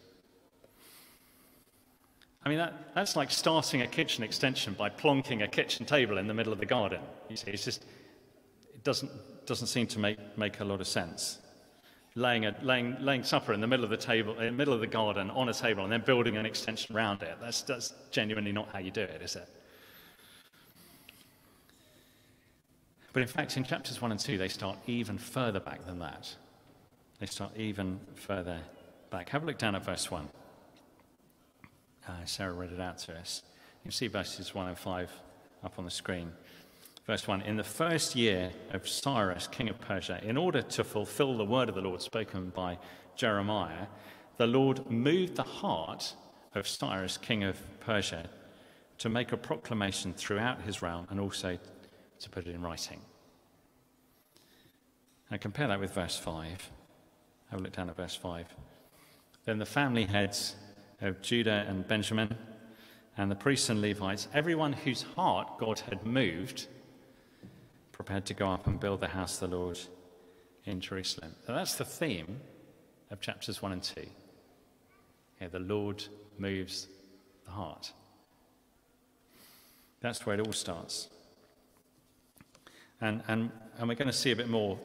I 2.44 2.48
mean, 2.48 2.58
that, 2.58 2.94
that's 2.94 3.16
like 3.16 3.32
starting 3.32 3.82
a 3.82 3.88
kitchen 3.88 4.22
extension 4.22 4.74
by 4.74 4.88
plonking 4.88 5.42
a 5.42 5.48
kitchen 5.48 5.84
table 5.84 6.18
in 6.18 6.28
the 6.28 6.34
middle 6.34 6.52
of 6.52 6.60
the 6.60 6.66
garden. 6.66 7.00
You 7.28 7.36
see, 7.36 7.50
it's 7.50 7.64
just, 7.64 7.84
it 8.72 8.84
doesn't, 8.84 9.10
doesn't 9.46 9.66
seem 9.66 9.88
to 9.88 9.98
make, 9.98 10.38
make 10.38 10.60
a 10.60 10.64
lot 10.64 10.80
of 10.80 10.86
sense. 10.86 11.40
Laying, 12.16 12.46
a, 12.46 12.56
laying, 12.62 12.96
laying 13.00 13.22
supper 13.22 13.52
in 13.52 13.60
the 13.60 13.66
middle 13.66 13.84
of 13.84 13.90
the 13.90 13.96
table, 13.96 14.38
in 14.38 14.46
the 14.46 14.52
middle 14.52 14.74
of 14.74 14.80
the 14.80 14.86
garden 14.86 15.30
on 15.30 15.48
a 15.48 15.54
table, 15.54 15.84
and 15.84 15.92
then 15.92 16.02
building 16.04 16.36
an 16.36 16.46
extension 16.46 16.96
around 16.96 17.22
it. 17.22 17.36
That's, 17.40 17.62
that's 17.62 17.94
genuinely 18.10 18.52
not 18.52 18.70
how 18.72 18.78
you 18.78 18.90
do 18.90 19.02
it, 19.02 19.22
is 19.22 19.36
it? 19.36 19.48
But 23.12 23.22
in 23.22 23.28
fact, 23.28 23.56
in 23.56 23.64
chapters 23.64 24.02
1 24.02 24.10
and 24.10 24.20
2, 24.20 24.36
they 24.36 24.48
start 24.48 24.76
even 24.86 25.16
further 25.16 25.60
back 25.60 25.86
than 25.86 25.98
that. 26.00 26.34
They 27.18 27.26
start 27.26 27.52
even 27.56 28.00
further 28.14 28.60
back. 29.08 29.30
Have 29.30 29.42
a 29.42 29.46
look 29.46 29.58
down 29.58 29.74
at 29.74 29.84
verse 29.84 30.10
1. 30.10 30.28
Uh, 32.08 32.12
Sarah 32.24 32.52
read 32.52 32.72
it 32.72 32.80
out 32.80 32.98
to 32.98 33.18
us. 33.18 33.42
You 33.84 33.90
see 33.90 34.06
verses 34.06 34.54
1 34.54 34.68
and 34.68 34.78
5 34.78 35.10
up 35.64 35.78
on 35.78 35.84
the 35.84 35.90
screen. 35.90 36.32
Verse 37.06 37.28
1 37.28 37.42
In 37.42 37.56
the 37.56 37.64
first 37.64 38.16
year 38.16 38.50
of 38.72 38.88
Cyrus, 38.88 39.46
king 39.46 39.68
of 39.68 39.80
Persia, 39.80 40.20
in 40.22 40.36
order 40.36 40.60
to 40.62 40.84
fulfill 40.84 41.36
the 41.36 41.44
word 41.44 41.68
of 41.68 41.76
the 41.76 41.80
Lord 41.80 42.02
spoken 42.02 42.50
by 42.50 42.78
Jeremiah, 43.14 43.86
the 44.38 44.46
Lord 44.46 44.90
moved 44.90 45.36
the 45.36 45.42
heart 45.44 46.14
of 46.54 46.66
Cyrus, 46.66 47.16
king 47.16 47.44
of 47.44 47.58
Persia, 47.80 48.28
to 48.98 49.08
make 49.08 49.32
a 49.32 49.36
proclamation 49.36 50.14
throughout 50.14 50.62
his 50.62 50.82
realm 50.82 51.06
and 51.10 51.20
also 51.20 51.58
to 52.18 52.30
put 52.30 52.46
it 52.46 52.54
in 52.54 52.62
writing. 52.62 53.00
Now 55.30 55.36
compare 55.36 55.68
that 55.68 55.80
with 55.80 55.94
verse 55.94 56.18
5. 56.18 56.70
Have 57.50 57.60
a 57.60 57.62
look 57.62 57.72
down 57.72 57.88
at 57.88 57.96
verse 57.96 58.16
5. 58.16 58.46
Then 59.44 59.58
the 59.58 59.66
family 59.66 60.04
heads 60.04 60.56
of 61.00 61.22
Judah 61.22 61.64
and 61.68 61.86
Benjamin, 61.86 62.36
and 63.16 63.30
the 63.30 63.36
priests 63.36 63.68
and 63.68 63.80
Levites, 63.80 64.28
everyone 64.34 64.72
whose 64.72 65.02
heart 65.02 65.58
God 65.58 65.80
had 65.80 66.04
moved, 66.04 66.66
prepared 67.96 68.26
to 68.26 68.34
go 68.34 68.46
up 68.48 68.66
and 68.66 68.78
build 68.78 69.00
the 69.00 69.08
house 69.08 69.40
of 69.40 69.48
the 69.48 69.56
Lord 69.56 69.78
in 70.66 70.82
Jerusalem. 70.82 71.34
That's 71.48 71.76
the 71.76 71.84
theme 71.84 72.40
of 73.10 73.22
chapters 73.22 73.62
1 73.62 73.72
and 73.72 73.82
2. 73.82 74.02
Yeah, 75.40 75.48
the 75.48 75.60
Lord 75.60 76.04
moves 76.38 76.88
the 77.46 77.52
heart. 77.52 77.92
That's 80.00 80.26
where 80.26 80.38
it 80.38 80.46
all 80.46 80.52
starts. 80.52 81.08
And, 83.00 83.22
and, 83.28 83.50
and 83.78 83.88
we're 83.88 83.94
going 83.94 84.08
to 84.08 84.12
see 84.12 84.30
a 84.30 84.36
bit 84.36 84.50
more. 84.50 84.78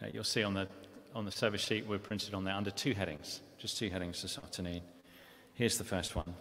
Uh, 0.00 0.06
you'll 0.12 0.22
see 0.22 0.44
on 0.44 0.54
the 0.54 0.68
on 1.16 1.24
the 1.24 1.32
service 1.32 1.62
sheet 1.62 1.86
we're 1.86 1.98
printed 1.98 2.34
on 2.34 2.44
there 2.44 2.54
under 2.54 2.70
two 2.70 2.92
headings, 2.92 3.40
just 3.58 3.78
two 3.78 3.88
headings 3.88 4.20
this 4.20 4.36
afternoon. 4.36 4.82
Here's 5.54 5.78
the 5.78 5.84
first 5.84 6.14
one 6.14 6.34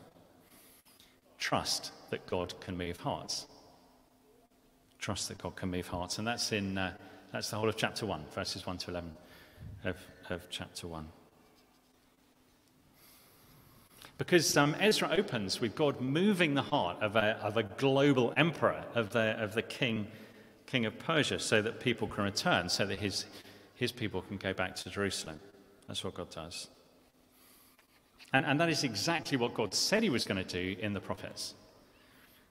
Trust 1.40 1.92
that 2.12 2.28
God 2.28 2.54
can 2.60 2.78
move 2.78 3.00
hearts. 3.00 3.48
Trust 5.06 5.28
that 5.28 5.38
God 5.38 5.56
can 5.56 5.70
move 5.70 5.88
hearts. 5.88 6.18
And 6.18 6.26
that's 6.26 6.52
in, 6.52 6.80
uh, 6.80 6.92
that's 7.32 7.52
the 7.52 7.58
whole 7.58 7.70
of 7.70 7.78
chapter 7.78 8.08
1, 8.08 8.26
verses 8.34 8.66
1 8.66 8.80
to 8.80 8.90
11 8.90 9.12
of, 9.84 9.98
of 10.32 10.50
chapter 10.50 10.88
1. 10.88 11.08
Because 14.18 14.58
um, 14.58 14.76
Ezra 14.80 15.16
opens 15.16 15.62
with 15.62 15.76
God 15.76 16.02
moving 16.02 16.56
the 16.56 16.64
heart 16.64 16.98
of 17.04 17.16
a, 17.16 17.38
of 17.44 17.56
a 17.56 17.62
global 17.62 18.34
emperor, 18.36 18.84
of 18.96 19.12
the, 19.12 19.40
of 19.40 19.54
the 19.54 19.62
king, 19.62 20.08
king 20.66 20.88
of 20.88 20.98
Persia, 20.98 21.38
so 21.38 21.62
that 21.62 21.80
people 21.80 22.08
can 22.08 22.24
return, 22.24 22.68
so 22.68 22.84
that 22.88 22.98
his, 22.98 23.26
his 23.76 23.92
people 23.92 24.24
can 24.24 24.38
go 24.38 24.54
back 24.54 24.76
to 24.78 24.90
Jerusalem. 24.90 25.40
That's 25.88 26.04
what 26.04 26.16
God 26.16 26.32
does. 26.32 26.68
And, 28.34 28.44
and 28.44 28.60
that 28.60 28.70
is 28.70 28.84
exactly 28.84 29.38
what 29.38 29.54
God 29.54 29.76
said 29.76 30.02
he 30.02 30.10
was 30.10 30.26
going 30.26 30.44
to 30.44 30.76
do 30.76 30.82
in 30.82 30.94
the 30.94 31.00
prophets. 31.00 31.54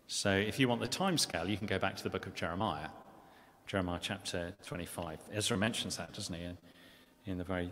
So 0.07 0.31
if 0.31 0.61
you 0.61 0.69
want 0.69 0.81
the 0.81 0.89
time 0.89 1.17
scale, 1.17 1.49
you 1.49 1.57
can 1.57 1.67
go 1.67 1.79
back 1.79 1.97
to 1.97 2.03
the 2.03 2.11
book 2.11 2.27
of 2.27 2.35
Jeremiah, 2.35 2.89
Jeremiah 3.67 3.99
chapter 4.03 4.53
25. 4.67 5.19
Ezra 5.33 5.57
mentions 5.57 5.97
that, 5.97 6.13
doesn't 6.13 6.35
he, 6.35 6.47
in, 7.25 7.39
the 7.39 7.45
very 7.45 7.71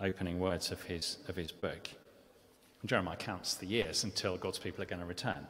opening 0.00 0.40
words 0.40 0.72
of 0.72 0.82
his, 0.82 1.18
of 1.28 1.36
his 1.36 1.52
book. 1.52 1.88
Jeremiah 2.84 3.16
counts 3.16 3.54
the 3.54 3.66
years 3.66 4.02
until 4.02 4.36
God's 4.36 4.58
people 4.58 4.82
are 4.82 4.86
going 4.86 5.00
to 5.00 5.06
return. 5.06 5.46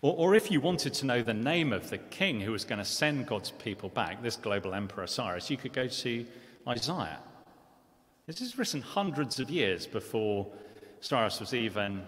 Or, 0.00 0.14
or 0.16 0.34
if 0.34 0.50
you 0.50 0.60
wanted 0.60 0.92
to 0.94 1.06
know 1.06 1.22
the 1.22 1.32
name 1.32 1.72
of 1.72 1.88
the 1.88 1.98
king 1.98 2.40
who 2.40 2.50
was 2.50 2.64
going 2.64 2.80
to 2.80 2.84
send 2.84 3.28
God's 3.28 3.52
people 3.52 3.88
back, 3.90 4.20
this 4.22 4.34
global 4.34 4.74
emperor 4.74 5.06
Cyrus, 5.06 5.48
you 5.48 5.56
could 5.56 5.72
go 5.72 5.86
to 5.86 6.26
Isaiah. 6.66 7.20
This 8.26 8.40
is 8.40 8.58
written 8.58 8.82
hundreds 8.82 9.38
of 9.38 9.50
years 9.50 9.86
before 9.86 10.48
Cyrus 11.00 11.38
was 11.38 11.54
even, 11.54 12.02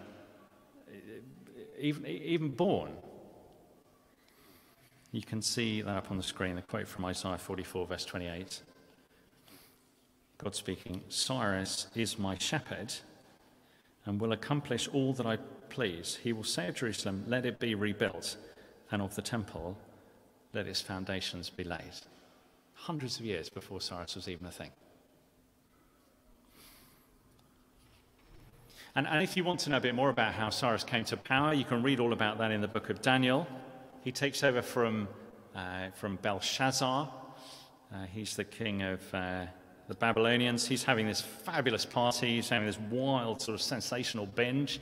even, 1.78 2.06
even 2.06 2.48
born. 2.50 2.92
You 5.12 5.22
can 5.22 5.42
see 5.42 5.82
that 5.82 5.96
up 5.96 6.10
on 6.10 6.16
the 6.16 6.22
screen, 6.22 6.56
the 6.56 6.62
quote 6.62 6.88
from 6.88 7.04
Isaiah 7.04 7.38
44, 7.38 7.86
verse 7.86 8.04
28. 8.04 8.62
God 10.38 10.54
speaking, 10.54 11.02
Cyrus 11.08 11.86
is 11.94 12.18
my 12.18 12.36
shepherd 12.36 12.92
and 14.04 14.20
will 14.20 14.32
accomplish 14.32 14.88
all 14.88 15.12
that 15.14 15.26
I 15.26 15.38
please. 15.70 16.18
He 16.22 16.32
will 16.32 16.44
say 16.44 16.68
of 16.68 16.74
Jerusalem, 16.74 17.24
Let 17.26 17.46
it 17.46 17.58
be 17.58 17.74
rebuilt, 17.74 18.36
and 18.90 19.00
of 19.00 19.14
the 19.14 19.22
temple, 19.22 19.76
let 20.52 20.66
its 20.66 20.80
foundations 20.80 21.50
be 21.50 21.64
laid. 21.64 21.94
Hundreds 22.74 23.18
of 23.18 23.24
years 23.24 23.48
before 23.48 23.80
Cyrus 23.80 24.14
was 24.14 24.28
even 24.28 24.46
a 24.46 24.50
thing. 24.50 24.70
And, 28.96 29.08
and, 29.08 29.24
if 29.24 29.36
you 29.36 29.42
want 29.42 29.58
to 29.60 29.70
know 29.70 29.78
a 29.78 29.80
bit 29.80 29.96
more 29.96 30.08
about 30.08 30.34
how 30.34 30.50
Cyrus 30.50 30.84
came 30.84 31.04
to 31.06 31.16
power, 31.16 31.52
you 31.52 31.64
can 31.64 31.82
read 31.82 31.98
all 31.98 32.12
about 32.12 32.38
that 32.38 32.52
in 32.52 32.60
the 32.60 32.68
book 32.68 32.90
of 32.90 33.02
Daniel. 33.02 33.44
He 34.02 34.12
takes 34.12 34.44
over 34.44 34.62
from, 34.62 35.08
uh, 35.56 35.90
from 35.94 36.14
Belshazzar. 36.16 37.12
Uh, 37.92 38.04
he's 38.12 38.36
the 38.36 38.44
king 38.44 38.82
of 38.82 39.00
uh, 39.12 39.46
the 39.88 39.94
Babylonians. 39.94 40.68
He's 40.68 40.84
having 40.84 41.08
this 41.08 41.20
fabulous 41.20 41.84
party, 41.84 42.36
he's 42.36 42.48
having 42.48 42.66
this 42.66 42.78
wild, 42.78 43.42
sort 43.42 43.56
of 43.56 43.62
sensational 43.62 44.26
binge. 44.26 44.80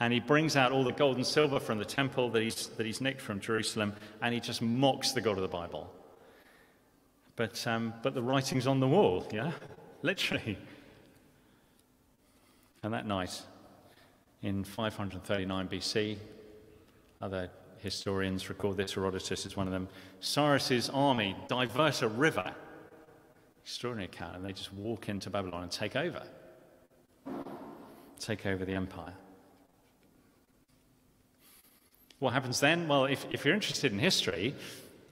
And 0.00 0.10
he 0.10 0.20
brings 0.20 0.56
out 0.56 0.72
all 0.72 0.82
the 0.82 0.92
gold 0.92 1.16
and 1.16 1.26
silver 1.26 1.60
from 1.60 1.76
the 1.76 1.84
temple 1.84 2.30
that 2.30 2.42
he's, 2.42 2.68
that 2.68 2.86
he's 2.86 3.02
nicked 3.02 3.20
from 3.20 3.40
Jerusalem, 3.40 3.92
and 4.22 4.32
he 4.32 4.40
just 4.40 4.62
mocks 4.62 5.12
the 5.12 5.20
God 5.20 5.36
of 5.36 5.42
the 5.42 5.48
Bible. 5.48 5.92
But, 7.36 7.66
um, 7.66 7.92
but 8.02 8.14
the 8.14 8.22
writing's 8.22 8.66
on 8.66 8.80
the 8.80 8.88
wall, 8.88 9.28
yeah? 9.30 9.52
Literally. 10.02 10.56
And 12.82 12.94
that 12.94 13.06
night, 13.06 13.42
in 14.42 14.64
539 14.64 15.68
BC, 15.68 16.16
other 17.20 17.50
historians 17.78 18.48
record 18.48 18.76
this, 18.76 18.94
Herodotus 18.94 19.46
is 19.46 19.56
one 19.56 19.66
of 19.66 19.72
them, 19.72 19.88
Cyrus's 20.20 20.88
army 20.90 21.36
divert 21.48 22.02
a 22.02 22.08
river. 22.08 22.54
Extraordinary 23.62 24.06
account, 24.06 24.36
and 24.36 24.44
they 24.44 24.52
just 24.52 24.72
walk 24.72 25.08
into 25.08 25.30
Babylon 25.30 25.64
and 25.64 25.72
take 25.72 25.96
over. 25.96 26.22
Take 28.18 28.46
over 28.46 28.64
the 28.64 28.74
empire. 28.74 29.14
What 32.18 32.32
happens 32.32 32.60
then? 32.60 32.86
Well, 32.88 33.06
if, 33.06 33.26
if 33.30 33.44
you're 33.44 33.54
interested 33.54 33.92
in 33.92 33.98
history, 33.98 34.54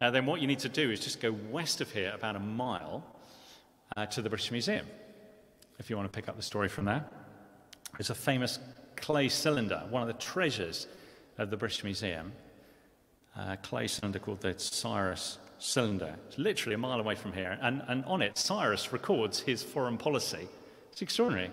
uh, 0.00 0.10
then 0.10 0.26
what 0.26 0.40
you 0.40 0.46
need 0.46 0.58
to 0.60 0.68
do 0.68 0.90
is 0.90 1.00
just 1.00 1.20
go 1.20 1.34
west 1.50 1.80
of 1.80 1.90
here 1.90 2.12
about 2.14 2.36
a 2.36 2.40
mile 2.40 3.04
uh, 3.96 4.06
to 4.06 4.22
the 4.22 4.28
British 4.28 4.50
Museum, 4.50 4.86
if 5.78 5.88
you 5.88 5.96
want 5.96 6.10
to 6.10 6.14
pick 6.14 6.28
up 6.28 6.36
the 6.36 6.42
story 6.42 6.68
from 6.68 6.84
there. 6.84 7.04
It's 7.98 8.10
a 8.10 8.14
famous 8.14 8.58
clay 9.00 9.28
cylinder, 9.28 9.82
one 9.90 10.02
of 10.02 10.08
the 10.08 10.14
treasures 10.14 10.86
of 11.38 11.50
the 11.50 11.56
British 11.56 11.84
Museum. 11.84 12.32
A 13.36 13.56
clay 13.56 13.86
cylinder 13.86 14.18
called 14.18 14.40
the 14.40 14.54
Cyrus 14.58 15.38
cylinder. 15.58 16.14
It's 16.28 16.38
literally 16.38 16.74
a 16.74 16.78
mile 16.78 17.00
away 17.00 17.14
from 17.14 17.32
here. 17.32 17.58
And, 17.60 17.82
and 17.88 18.04
on 18.04 18.22
it, 18.22 18.36
Cyrus 18.36 18.92
records 18.92 19.40
his 19.40 19.62
foreign 19.62 19.98
policy. 19.98 20.48
It's 20.92 21.02
extraordinary. 21.02 21.50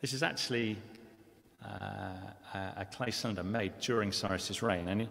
This 0.00 0.12
is 0.12 0.22
actually 0.22 0.76
uh, 1.64 2.68
a 2.76 2.84
clay 2.84 3.10
cylinder 3.10 3.42
made 3.42 3.78
during 3.80 4.12
Cyrus's 4.12 4.62
reign. 4.62 4.88
And 4.88 5.00
he, 5.02 5.08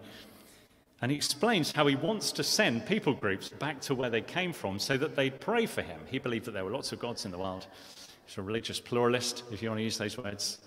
and 1.02 1.10
he 1.10 1.16
explains 1.16 1.72
how 1.72 1.86
he 1.86 1.96
wants 1.96 2.30
to 2.32 2.44
send 2.44 2.86
people 2.86 3.12
groups 3.12 3.48
back 3.48 3.80
to 3.82 3.94
where 3.94 4.10
they 4.10 4.20
came 4.20 4.52
from 4.52 4.78
so 4.78 4.96
that 4.96 5.16
they'd 5.16 5.40
pray 5.40 5.66
for 5.66 5.82
him. 5.82 6.00
He 6.08 6.18
believed 6.18 6.44
that 6.46 6.52
there 6.52 6.64
were 6.64 6.70
lots 6.70 6.92
of 6.92 7.00
gods 7.00 7.24
in 7.24 7.30
the 7.30 7.38
world. 7.38 7.66
He's 8.26 8.38
a 8.38 8.42
religious 8.42 8.80
pluralist, 8.80 9.42
if 9.50 9.62
you 9.62 9.68
want 9.68 9.80
to 9.80 9.84
use 9.84 9.98
those 9.98 10.16
words. 10.16 10.58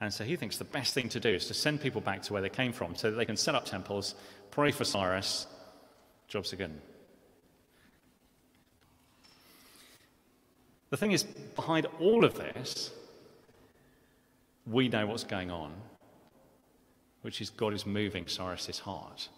And 0.00 0.12
so 0.12 0.24
he 0.24 0.36
thinks 0.36 0.58
the 0.58 0.64
best 0.64 0.94
thing 0.94 1.08
to 1.10 1.20
do 1.20 1.30
is 1.30 1.46
to 1.46 1.54
send 1.54 1.80
people 1.80 2.00
back 2.00 2.22
to 2.22 2.32
where 2.32 2.42
they 2.42 2.48
came 2.48 2.72
from 2.72 2.94
so 2.94 3.10
that 3.10 3.16
they 3.16 3.24
can 3.24 3.36
set 3.36 3.54
up 3.54 3.64
temples, 3.64 4.14
pray 4.50 4.70
for 4.70 4.84
Cyrus. 4.84 5.46
Jobs 6.28 6.52
again. 6.52 6.80
The 10.90 10.96
thing 10.96 11.12
is, 11.12 11.22
behind 11.22 11.86
all 12.00 12.24
of 12.24 12.34
this, 12.34 12.90
we 14.66 14.88
know 14.88 15.06
what's 15.06 15.24
going 15.24 15.50
on, 15.50 15.72
which 17.22 17.40
is 17.40 17.50
God 17.50 17.74
is 17.74 17.86
moving 17.86 18.26
Cyrus's 18.26 18.78
heart. 18.78 19.28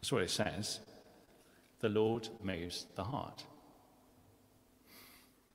That's 0.00 0.12
what 0.12 0.22
it 0.22 0.30
says. 0.30 0.80
The 1.80 1.88
Lord 1.88 2.28
moves 2.42 2.86
the 2.96 3.04
heart. 3.04 3.44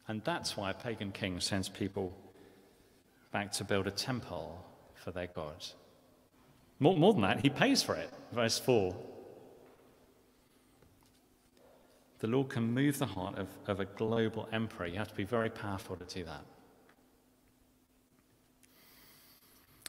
And 0.08 0.24
that's 0.24 0.56
why 0.56 0.72
a 0.72 0.74
pagan 0.74 1.12
king 1.12 1.40
sends 1.42 1.68
people 1.68 2.14
back 3.32 3.52
to 3.54 3.64
build 3.64 3.88
a 3.88 3.92
temple 3.92 4.64
for 4.96 5.12
their 5.12 5.28
God. 5.28 5.66
More, 6.80 6.96
more 6.96 7.14
than 7.14 7.24
that, 7.24 7.40
he 7.42 7.50
pays 7.50 7.82
for 7.82 7.96
it. 7.96 8.12
Verse 8.32 8.60
4. 8.60 8.96
The 12.20 12.28
Lord 12.28 12.50
can 12.50 12.74
move 12.74 12.98
the 12.98 13.06
heart 13.06 13.38
of, 13.38 13.48
of 13.68 13.80
a 13.80 13.86
global 13.86 14.48
emperor. 14.52 14.88
You 14.88 14.98
have 14.98 15.10
to 15.10 15.16
be 15.16 15.24
very 15.24 15.50
powerful 15.50 15.96
to 15.96 16.06
do 16.06 16.24
that. 16.24 16.44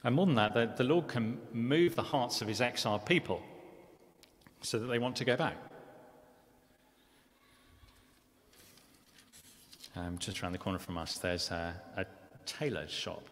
And 0.04 0.14
more 0.14 0.26
than 0.26 0.36
that, 0.36 0.54
the, 0.54 0.72
the 0.76 0.84
Lord 0.84 1.08
can 1.08 1.38
move 1.52 1.96
the 1.96 2.02
hearts 2.02 2.40
of 2.40 2.48
his 2.48 2.60
exiled 2.60 3.06
people 3.06 3.42
so 4.62 4.78
that 4.78 4.86
they 4.86 4.98
want 4.98 5.16
to 5.16 5.24
go 5.24 5.36
back. 5.36 5.56
Um, 9.96 10.18
just 10.18 10.42
around 10.42 10.52
the 10.52 10.58
corner 10.58 10.78
from 10.78 10.96
us, 10.96 11.18
there's 11.18 11.50
a, 11.50 11.74
a 11.96 12.06
tailor's 12.48 12.90
shop. 12.90 13.22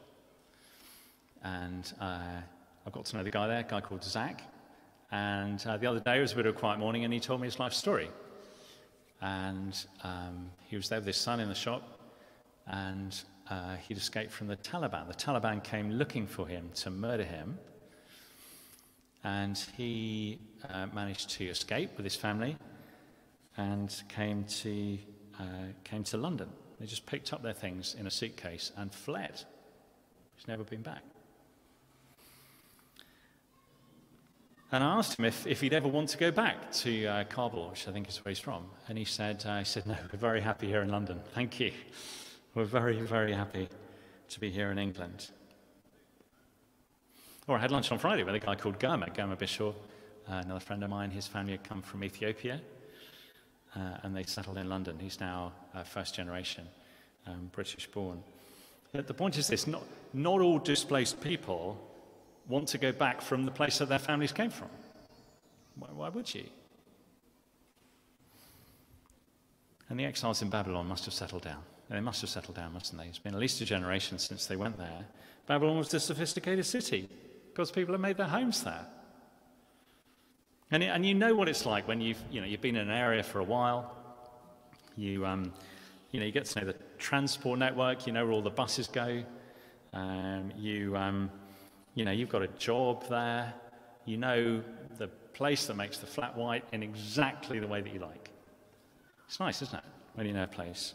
And 1.42 1.90
uh, 2.00 2.40
I 2.86 2.90
got 2.92 3.06
to 3.06 3.16
know 3.16 3.22
the 3.22 3.30
guy 3.30 3.46
there, 3.48 3.60
a 3.60 3.62
guy 3.64 3.80
called 3.80 4.04
Zach. 4.04 4.42
And 5.10 5.64
uh, 5.66 5.76
the 5.76 5.86
other 5.86 6.00
day, 6.00 6.18
it 6.18 6.20
was 6.20 6.32
a 6.32 6.36
bit 6.36 6.46
of 6.46 6.56
a 6.56 6.58
quiet 6.58 6.78
morning, 6.78 7.04
and 7.04 7.12
he 7.12 7.20
told 7.20 7.40
me 7.40 7.46
his 7.46 7.58
life 7.58 7.72
story. 7.72 8.10
And 9.20 9.76
um, 10.04 10.50
he 10.66 10.76
was 10.76 10.88
there 10.88 10.98
with 10.98 11.06
his 11.06 11.16
son 11.16 11.40
in 11.40 11.48
the 11.48 11.54
shop, 11.54 11.82
and 12.66 13.18
uh, 13.48 13.76
he'd 13.76 13.96
escaped 13.96 14.32
from 14.32 14.48
the 14.48 14.56
Taliban. 14.56 15.06
The 15.08 15.14
Taliban 15.14 15.62
came 15.62 15.92
looking 15.92 16.26
for 16.26 16.46
him 16.46 16.70
to 16.76 16.90
murder 16.90 17.24
him. 17.24 17.58
And 19.24 19.58
he 19.76 20.38
uh, 20.68 20.86
managed 20.92 21.30
to 21.30 21.46
escape 21.46 21.96
with 21.96 22.04
his 22.04 22.16
family 22.16 22.56
and 23.56 23.94
came 24.08 24.44
to 24.44 24.98
uh, 25.38 25.72
came 25.84 26.04
to 26.04 26.16
London. 26.16 26.48
They 26.78 26.86
just 26.86 27.06
picked 27.06 27.32
up 27.32 27.42
their 27.42 27.54
things 27.54 27.96
in 27.98 28.06
a 28.06 28.10
suitcase 28.10 28.72
and 28.76 28.92
fled. 28.92 29.42
He's 30.36 30.46
never 30.46 30.64
been 30.64 30.82
back. 30.82 31.02
And 34.72 34.82
I 34.82 34.96
asked 34.96 35.18
him 35.18 35.24
if, 35.24 35.46
if 35.46 35.60
he'd 35.60 35.72
ever 35.72 35.88
want 35.88 36.08
to 36.10 36.18
go 36.18 36.30
back 36.30 36.72
to 36.72 37.06
uh, 37.06 37.24
Kabul, 37.24 37.70
which 37.70 37.86
I 37.86 37.92
think 37.92 38.08
is 38.08 38.22
where 38.24 38.30
he's 38.30 38.40
from. 38.40 38.66
And 38.88 38.98
he 38.98 39.04
said, 39.04 39.44
uh, 39.46 39.62
said, 39.64 39.86
no, 39.86 39.96
we're 40.12 40.18
very 40.18 40.40
happy 40.40 40.66
here 40.66 40.82
in 40.82 40.88
London. 40.88 41.20
Thank 41.34 41.60
you. 41.60 41.72
We're 42.54 42.64
very, 42.64 43.00
very 43.00 43.32
happy 43.32 43.68
to 44.28 44.40
be 44.40 44.50
here 44.50 44.70
in 44.70 44.78
England. 44.78 45.30
Or 47.46 47.56
I 47.56 47.60
had 47.60 47.70
lunch 47.70 47.92
on 47.92 47.98
Friday 47.98 48.24
with 48.24 48.34
a 48.34 48.40
guy 48.40 48.56
called 48.56 48.78
Germa, 48.80 49.14
Germa 49.14 49.38
Bishor, 49.38 49.72
uh, 50.28 50.42
another 50.44 50.60
friend 50.60 50.82
of 50.82 50.90
mine. 50.90 51.12
His 51.12 51.28
family 51.28 51.52
had 51.52 51.62
come 51.62 51.80
from 51.80 52.02
Ethiopia 52.02 52.60
uh, 53.76 53.98
and 54.02 54.16
they 54.16 54.22
settled 54.24 54.58
in 54.58 54.68
London. 54.68 54.98
He's 54.98 55.20
now 55.20 55.52
uh, 55.74 55.82
first 55.82 56.14
generation 56.14 56.66
um, 57.26 57.50
British 57.52 57.86
born. 57.88 58.22
But 58.92 59.06
The 59.06 59.14
point 59.14 59.36
is 59.38 59.48
this 59.48 59.66
not, 59.66 59.82
not 60.12 60.40
all 60.40 60.58
displaced 60.58 61.20
people 61.20 61.78
want 62.48 62.68
to 62.68 62.78
go 62.78 62.92
back 62.92 63.20
from 63.20 63.44
the 63.44 63.50
place 63.50 63.78
that 63.78 63.88
their 63.88 63.98
families 63.98 64.32
came 64.32 64.50
from. 64.50 64.68
Why, 65.78 65.88
why 65.92 66.08
would 66.08 66.34
you? 66.34 66.44
And 69.88 69.98
the 70.00 70.04
exiles 70.04 70.42
in 70.42 70.50
Babylon 70.50 70.86
must 70.86 71.04
have 71.04 71.14
settled 71.14 71.42
down. 71.42 71.62
They 71.88 72.00
must 72.00 72.20
have 72.22 72.30
settled 72.30 72.56
down, 72.56 72.72
mustn't 72.72 73.00
they? 73.00 73.06
It's 73.06 73.18
been 73.18 73.34
at 73.34 73.40
least 73.40 73.60
a 73.60 73.64
generation 73.64 74.18
since 74.18 74.46
they 74.46 74.56
went 74.56 74.76
there. 74.76 75.04
Babylon 75.46 75.78
was 75.78 75.94
a 75.94 76.00
sophisticated 76.00 76.66
city 76.66 77.08
because 77.48 77.70
people 77.70 77.94
have 77.94 78.00
made 78.00 78.16
their 78.16 78.26
homes 78.26 78.64
there. 78.64 78.86
And, 80.70 80.82
and 80.82 81.06
you 81.06 81.14
know 81.14 81.34
what 81.34 81.48
it's 81.48 81.64
like 81.64 81.86
when 81.86 82.00
you've, 82.00 82.18
you 82.30 82.40
know, 82.40 82.46
you've 82.46 82.60
been 82.60 82.76
in 82.76 82.88
an 82.88 82.96
area 82.96 83.22
for 83.22 83.38
a 83.38 83.44
while. 83.44 83.94
You, 84.96 85.24
um, 85.24 85.52
you 86.10 86.18
know, 86.18 86.26
you 86.26 86.32
get 86.32 86.46
to 86.46 86.60
know 86.60 86.66
the 86.66 86.76
transport 86.98 87.58
network. 87.58 88.06
You 88.06 88.12
know 88.12 88.24
where 88.24 88.32
all 88.32 88.42
the 88.42 88.50
buses 88.50 88.88
go. 88.88 89.22
Um, 89.92 90.52
you, 90.56 90.96
um, 90.96 91.30
you 91.94 92.04
know, 92.04 92.10
you've 92.10 92.28
got 92.28 92.42
a 92.42 92.48
job 92.48 93.08
there. 93.08 93.54
You 94.06 94.16
know 94.16 94.62
the 94.98 95.08
place 95.34 95.66
that 95.66 95.74
makes 95.74 95.98
the 95.98 96.06
flat 96.06 96.36
white 96.36 96.64
in 96.72 96.82
exactly 96.82 97.58
the 97.58 97.66
way 97.66 97.80
that 97.80 97.92
you 97.92 98.00
like. 98.00 98.30
It's 99.26 99.38
nice, 99.38 99.62
isn't 99.62 99.76
it, 99.76 99.84
when 100.14 100.26
you 100.26 100.32
know 100.32 100.44
a 100.44 100.48
place? 100.48 100.94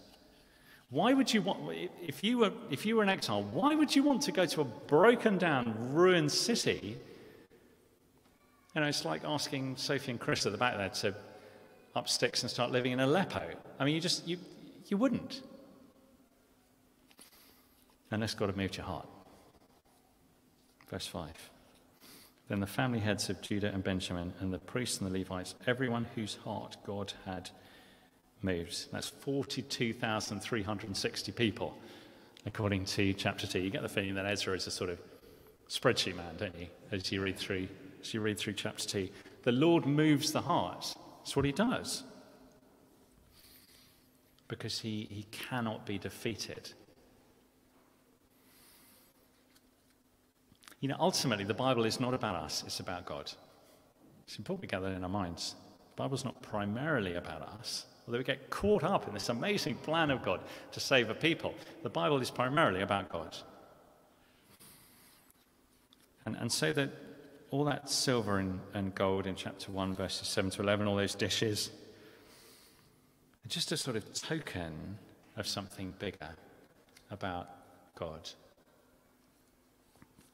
Why 0.89 1.13
would 1.13 1.33
you 1.33 1.41
want, 1.41 1.59
if 2.01 2.23
you 2.23 2.39
were, 2.39 2.51
if 2.69 2.85
you 2.85 2.97
were 2.97 3.03
an 3.03 3.09
exile, 3.09 3.43
why 3.43 3.75
would 3.75 3.95
you 3.95 4.03
want 4.03 4.21
to 4.23 4.31
go 4.31 4.45
to 4.45 4.61
a 4.61 4.65
broken 4.65 5.37
down, 5.37 5.93
ruined 5.93 6.31
city 6.31 6.97
you 8.75 8.81
know, 8.81 8.87
it's 8.87 9.05
like 9.05 9.23
asking 9.25 9.77
Sophie 9.77 10.11
and 10.11 10.19
Chris 10.19 10.45
at 10.45 10.51
the 10.51 10.57
back 10.57 10.77
there 10.77 10.89
to 10.89 11.15
up 11.95 12.07
sticks 12.07 12.41
and 12.41 12.49
start 12.49 12.71
living 12.71 12.93
in 12.93 12.99
Aleppo. 12.99 13.43
I 13.79 13.85
mean, 13.85 13.95
you 13.95 14.01
just, 14.01 14.27
you, 14.27 14.37
you 14.87 14.97
wouldn't. 14.97 15.41
Unless 18.11 18.35
God 18.35 18.45
had 18.47 18.57
moved 18.57 18.77
your 18.77 18.85
heart. 18.85 19.07
Verse 20.89 21.07
5. 21.07 21.49
Then 22.47 22.61
the 22.61 22.67
family 22.67 22.99
heads 22.99 23.29
of 23.29 23.41
Judah 23.41 23.73
and 23.73 23.83
Benjamin 23.83 24.33
and 24.39 24.53
the 24.53 24.59
priests 24.59 24.99
and 24.99 25.09
the 25.09 25.19
Levites, 25.19 25.55
everyone 25.67 26.05
whose 26.15 26.37
heart 26.43 26.77
God 26.85 27.11
had 27.25 27.49
moved. 28.41 28.91
That's 28.91 29.09
42,360 29.09 31.31
people, 31.33 31.77
according 32.45 32.85
to 32.85 33.11
chapter 33.13 33.45
2. 33.47 33.59
You 33.59 33.69
get 33.69 33.81
the 33.81 33.89
feeling 33.89 34.15
that 34.15 34.25
Ezra 34.25 34.55
is 34.55 34.67
a 34.67 34.71
sort 34.71 34.89
of 34.89 34.99
spreadsheet 35.69 36.15
man, 36.15 36.37
don't 36.37 36.57
you, 36.57 36.67
as 36.91 37.11
you 37.11 37.21
read 37.21 37.37
through 37.37 37.67
as 38.01 38.13
you 38.13 38.21
read 38.21 38.37
through 38.37 38.53
chapter 38.53 38.87
2. 38.87 39.09
The 39.43 39.51
Lord 39.51 39.85
moves 39.85 40.31
the 40.31 40.41
heart. 40.41 40.95
That's 41.19 41.35
what 41.35 41.45
he 41.45 41.51
does. 41.51 42.03
Because 44.47 44.79
he, 44.79 45.07
he 45.09 45.25
cannot 45.31 45.85
be 45.85 45.97
defeated. 45.97 46.71
You 50.79 50.89
know, 50.89 50.97
ultimately, 50.99 51.45
the 51.45 51.53
Bible 51.53 51.85
is 51.85 51.99
not 51.99 52.13
about 52.13 52.35
us, 52.35 52.63
it's 52.65 52.79
about 52.79 53.05
God. 53.05 53.31
It's 54.25 54.37
important 54.37 54.63
we 54.63 54.67
gather 54.67 54.87
in 54.87 55.03
our 55.03 55.09
minds. 55.09 55.55
The 55.95 56.03
Bible's 56.03 56.25
not 56.25 56.41
primarily 56.41 57.15
about 57.15 57.43
us, 57.59 57.85
although 58.05 58.17
we 58.17 58.23
get 58.23 58.49
caught 58.49 58.83
up 58.83 59.07
in 59.07 59.13
this 59.13 59.29
amazing 59.29 59.75
plan 59.75 60.09
of 60.09 60.23
God 60.23 60.41
to 60.71 60.79
save 60.79 61.09
a 61.09 61.13
people. 61.13 61.53
The 61.83 61.89
Bible 61.89 62.19
is 62.19 62.31
primarily 62.31 62.81
about 62.81 63.09
God. 63.09 63.37
And, 66.25 66.35
and 66.35 66.51
so 66.51 66.73
that 66.73 66.89
all 67.51 67.65
that 67.65 67.89
silver 67.89 68.39
and, 68.39 68.59
and 68.73 68.95
gold 68.95 69.27
in 69.27 69.35
chapter 69.35 69.71
1, 69.71 69.93
verses 69.93 70.27
7 70.27 70.49
to 70.51 70.61
11, 70.61 70.87
all 70.87 70.95
those 70.95 71.15
dishes, 71.15 71.69
just 73.47 73.71
a 73.73 73.77
sort 73.77 73.97
of 73.97 74.13
token 74.13 74.97
of 75.35 75.45
something 75.45 75.93
bigger 75.99 76.29
about 77.11 77.49
God. 77.95 78.29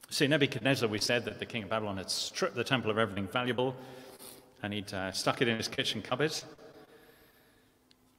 See, 0.10 0.27
Nebuchadnezzar, 0.27 0.88
we 0.88 0.99
said 0.99 1.25
that 1.25 1.39
the 1.39 1.45
king 1.45 1.63
of 1.63 1.69
Babylon 1.69 1.97
had 1.97 2.12
stripped 2.12 2.56
the 2.56 2.63
temple 2.63 2.91
of 2.91 2.97
everything 2.97 3.27
valuable 3.27 3.75
and 4.62 4.71
he'd 4.71 4.93
uh, 4.93 5.12
stuck 5.12 5.41
it 5.41 5.47
in 5.47 5.58
his 5.58 5.67
kitchen 5.67 6.01
cupboard. 6.01 6.34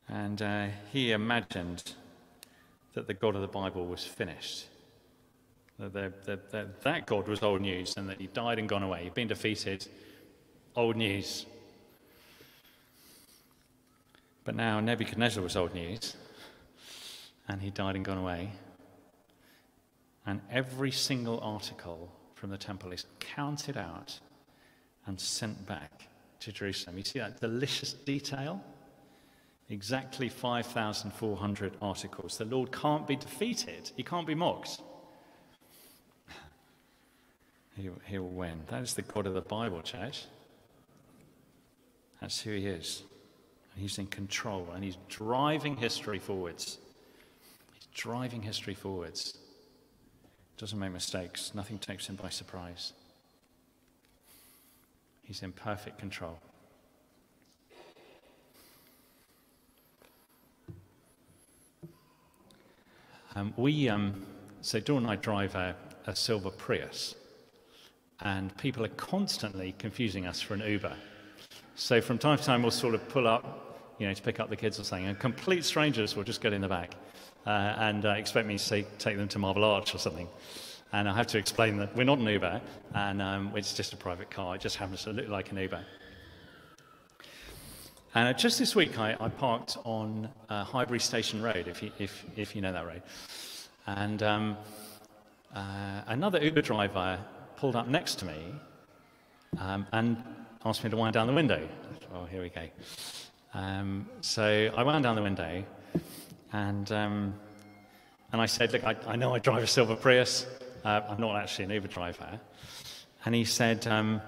And 0.08 0.42
uh, 0.42 0.66
he 0.92 1.12
imagined 1.12 1.94
that 2.94 3.06
the 3.06 3.14
God 3.14 3.36
of 3.36 3.42
the 3.42 3.48
Bible 3.48 3.86
was 3.86 4.04
finished. 4.04 4.66
That, 5.78 5.92
the, 6.24 6.40
the, 6.50 6.68
that 6.82 7.06
God 7.06 7.28
was 7.28 7.42
old 7.42 7.60
news 7.60 7.96
and 7.96 8.08
that 8.08 8.20
he 8.20 8.26
died 8.26 8.58
and 8.58 8.68
gone 8.68 8.82
away. 8.82 9.04
He'd 9.04 9.14
been 9.14 9.28
defeated. 9.28 9.86
Old 10.74 10.96
news. 10.96 11.46
But 14.44 14.56
now 14.56 14.80
Nebuchadnezzar 14.80 15.42
was 15.42 15.56
old 15.56 15.74
news 15.74 16.16
and 17.48 17.62
he 17.62 17.70
died 17.70 17.96
and 17.96 18.04
gone 18.04 18.18
away. 18.18 18.50
And 20.26 20.40
every 20.50 20.90
single 20.90 21.40
article 21.40 22.12
from 22.34 22.50
the 22.50 22.58
temple 22.58 22.92
is 22.92 23.06
counted 23.20 23.76
out 23.76 24.18
and 25.06 25.18
sent 25.18 25.66
back 25.66 26.08
to 26.40 26.52
Jerusalem. 26.52 26.98
You 26.98 27.04
see 27.04 27.18
that 27.18 27.40
delicious 27.40 27.92
detail? 27.92 28.62
Exactly 29.70 30.28
5,400 30.28 31.76
articles. 31.80 32.38
The 32.38 32.44
Lord 32.44 32.72
can't 32.72 33.06
be 33.06 33.16
defeated, 33.16 33.90
he 33.96 34.02
can't 34.02 34.26
be 34.26 34.34
mocked. 34.34 34.80
He, 37.78 37.88
he 38.06 38.18
will 38.18 38.28
win. 38.28 38.60
That 38.68 38.82
is 38.82 38.94
the 38.94 39.02
God 39.02 39.26
of 39.26 39.34
the 39.34 39.40
Bible, 39.40 39.80
church. 39.82 40.24
That's 42.20 42.40
who 42.40 42.50
he 42.50 42.66
is. 42.66 43.04
He's 43.76 43.98
in 43.98 44.08
control 44.08 44.66
and 44.74 44.82
he's 44.82 44.98
driving 45.08 45.76
history 45.76 46.18
forwards. 46.18 46.78
He's 47.74 47.86
driving 47.94 48.42
history 48.42 48.74
forwards. 48.74 49.38
Doesn't 50.56 50.78
make 50.78 50.90
mistakes, 50.90 51.52
nothing 51.54 51.78
takes 51.78 52.08
him 52.08 52.16
by 52.16 52.30
surprise. 52.30 52.92
He's 55.22 55.44
in 55.44 55.52
perfect 55.52 55.98
control. 56.00 56.40
Um, 63.36 63.54
we, 63.56 63.88
um, 63.88 64.26
so 64.62 64.80
Dawn 64.80 65.04
and 65.04 65.06
I 65.06 65.14
drive 65.14 65.54
a, 65.54 65.76
a 66.08 66.16
silver 66.16 66.50
Prius, 66.50 67.14
and 68.20 68.56
people 68.56 68.84
are 68.84 68.94
constantly 68.96 69.74
confusing 69.78 70.26
us 70.26 70.40
for 70.40 70.54
an 70.54 70.60
Uber. 70.60 70.94
So 71.74 72.00
from 72.00 72.18
time 72.18 72.38
to 72.38 72.44
time, 72.44 72.62
we'll 72.62 72.70
sort 72.70 72.94
of 72.94 73.08
pull 73.08 73.28
up, 73.28 73.94
you 73.98 74.06
know, 74.06 74.14
to 74.14 74.22
pick 74.22 74.40
up 74.40 74.50
the 74.50 74.56
kids 74.56 74.80
or 74.80 74.84
something, 74.84 75.06
and 75.06 75.18
complete 75.18 75.64
strangers 75.64 76.16
will 76.16 76.24
just 76.24 76.40
get 76.40 76.52
in 76.52 76.60
the 76.60 76.68
back 76.68 76.94
uh, 77.46 77.50
and 77.78 78.04
uh, 78.04 78.10
expect 78.10 78.48
me 78.48 78.58
to 78.58 78.62
say, 78.62 78.86
take 78.98 79.16
them 79.16 79.28
to 79.28 79.38
Marble 79.38 79.64
Arch 79.64 79.94
or 79.94 79.98
something. 79.98 80.28
And 80.92 81.08
I 81.08 81.14
have 81.14 81.26
to 81.28 81.38
explain 81.38 81.76
that 81.76 81.94
we're 81.94 82.04
not 82.04 82.18
an 82.18 82.26
Uber, 82.26 82.60
and 82.94 83.22
um, 83.22 83.52
it's 83.54 83.74
just 83.74 83.92
a 83.92 83.96
private 83.96 84.30
car. 84.30 84.54
It 84.54 84.60
just 84.60 84.76
happens 84.76 85.04
to 85.04 85.12
look 85.12 85.28
like 85.28 85.50
an 85.50 85.58
Uber. 85.58 85.84
And 88.14 88.28
uh, 88.28 88.32
just 88.32 88.58
this 88.58 88.74
week, 88.74 88.98
I, 88.98 89.16
I 89.20 89.28
parked 89.28 89.76
on 89.84 90.30
uh, 90.48 90.64
Highbury 90.64 90.98
Station 90.98 91.42
Road, 91.42 91.68
if 91.68 91.82
you, 91.82 91.92
if, 91.98 92.24
if 92.36 92.56
you 92.56 92.62
know 92.62 92.72
that 92.72 92.86
road. 92.86 93.02
And 93.86 94.22
um, 94.22 94.56
uh, 95.54 96.02
another 96.06 96.42
Uber 96.42 96.62
driver 96.62 97.18
pulled 97.58 97.74
up 97.74 97.88
next 97.88 98.20
to 98.20 98.24
me 98.24 98.54
um, 99.58 99.84
and 99.92 100.22
asked 100.64 100.84
me 100.84 100.90
to 100.90 100.96
wind 100.96 101.12
down 101.14 101.26
the 101.26 101.32
window. 101.32 101.68
Oh, 102.14 102.24
here 102.24 102.40
we 102.40 102.50
go. 102.50 102.62
Um, 103.52 104.08
so 104.20 104.72
I 104.76 104.84
wound 104.84 105.02
down 105.02 105.16
the 105.16 105.22
window, 105.22 105.64
and, 106.52 106.92
um, 106.92 107.34
and 108.30 108.40
I 108.40 108.46
said, 108.46 108.72
Look, 108.72 108.84
I, 108.84 108.94
I, 109.08 109.16
know 109.16 109.34
I 109.34 109.40
drive 109.40 109.64
a 109.64 109.66
silver 109.66 109.96
Prius. 109.96 110.46
Uh, 110.84 111.00
I'm 111.08 111.20
not 111.20 111.34
actually 111.34 111.64
an 111.64 111.70
Uber 111.72 111.88
driver. 111.88 112.38
And 113.24 113.34
he 113.34 113.44
said, 113.44 113.84
um, 113.88 114.22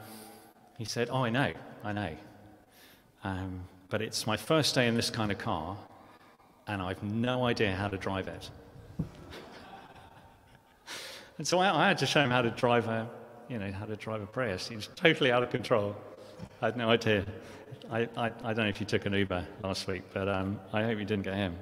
he 0.76 0.84
said, 0.84 1.08
Oh, 1.12 1.22
I 1.22 1.30
know, 1.30 1.52
I 1.84 1.92
know. 1.92 2.16
Um, 3.22 3.60
but 3.90 4.02
it's 4.02 4.26
my 4.26 4.36
first 4.36 4.74
day 4.74 4.88
in 4.88 4.96
this 4.96 5.08
kind 5.08 5.30
of 5.30 5.38
car, 5.38 5.76
and 6.66 6.82
I've 6.82 7.02
no 7.04 7.44
idea 7.46 7.76
how 7.76 7.86
to 7.86 7.96
drive 7.96 8.26
it. 8.26 8.50
and 11.38 11.46
so 11.46 11.60
I, 11.60 11.84
I, 11.84 11.86
had 11.88 11.98
to 11.98 12.06
show 12.06 12.22
him 12.22 12.30
how 12.30 12.42
to 12.42 12.50
drive 12.50 12.88
a, 12.88 13.08
you 13.50 13.58
know, 13.58 13.72
how 13.72 13.84
to 13.84 13.96
drive 13.96 14.22
a 14.22 14.26
Prius. 14.26 14.68
He 14.68 14.76
was 14.76 14.88
totally 14.94 15.32
out 15.32 15.42
of 15.42 15.50
control. 15.50 15.96
I 16.62 16.66
had 16.66 16.76
no 16.76 16.88
idea. 16.88 17.26
I, 17.90 18.08
I, 18.16 18.26
I 18.26 18.52
don't 18.52 18.58
know 18.58 18.68
if 18.68 18.78
you 18.78 18.86
took 18.86 19.04
an 19.06 19.12
Uber 19.12 19.44
last 19.64 19.88
week, 19.88 20.02
but 20.14 20.28
um, 20.28 20.60
I 20.72 20.84
hope 20.84 20.98
you 20.98 21.04
didn't 21.04 21.24
get 21.24 21.34
him. 21.34 21.56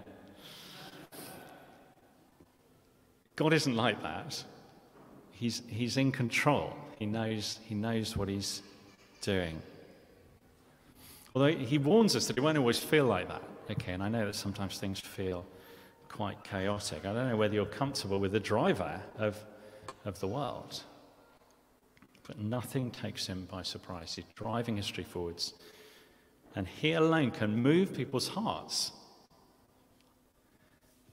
God 3.37 3.55
isn't 3.55 3.75
like 3.75 4.03
that. 4.03 4.45
He's, 5.33 5.63
he's 5.67 5.97
in 5.97 6.13
control. 6.13 6.75
He 6.99 7.07
knows, 7.07 7.59
he 7.65 7.75
knows 7.75 8.17
what 8.17 8.29
he's 8.29 8.63
doing. 9.23 9.63
Although 11.35 11.57
he 11.57 11.79
warns 11.79 12.15
us 12.15 12.27
that 12.27 12.37
it 12.37 12.41
won't 12.41 12.59
always 12.59 12.79
feel 12.79 13.07
like 13.07 13.29
that. 13.29 13.43
Okay, 13.71 13.93
and 13.93 14.03
I 14.03 14.09
know 14.09 14.27
that 14.27 14.35
sometimes 14.35 14.79
things 14.79 15.01
feel 15.01 15.47
quite 16.09 16.43
chaotic. 16.45 17.07
I 17.07 17.15
don't 17.15 17.29
know 17.29 17.37
whether 17.37 17.55
you're 17.55 17.67
comfortable 17.67 18.19
with 18.19 18.33
the 18.33 18.41
driver 18.41 19.01
of, 19.19 19.43
of 20.05 20.19
the 20.21 20.27
world. 20.27 20.83
But 22.29 22.39
nothing 22.39 22.91
takes 22.91 23.27
him 23.27 23.49
by 23.51 23.63
surprise. 23.63 24.15
He's 24.15 24.25
driving 24.37 24.77
history 24.77 25.03
forwards. 25.03 25.55
And 26.55 26.69
he 26.69 26.93
alone 26.93 27.31
can 27.31 27.57
move 27.57 27.95
people's 27.95 28.29
hearts 28.29 28.93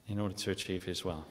in 0.08 0.19
order 0.19 0.36
to 0.36 0.51
achieve 0.51 0.84
his 0.84 1.04
will. 1.04 1.25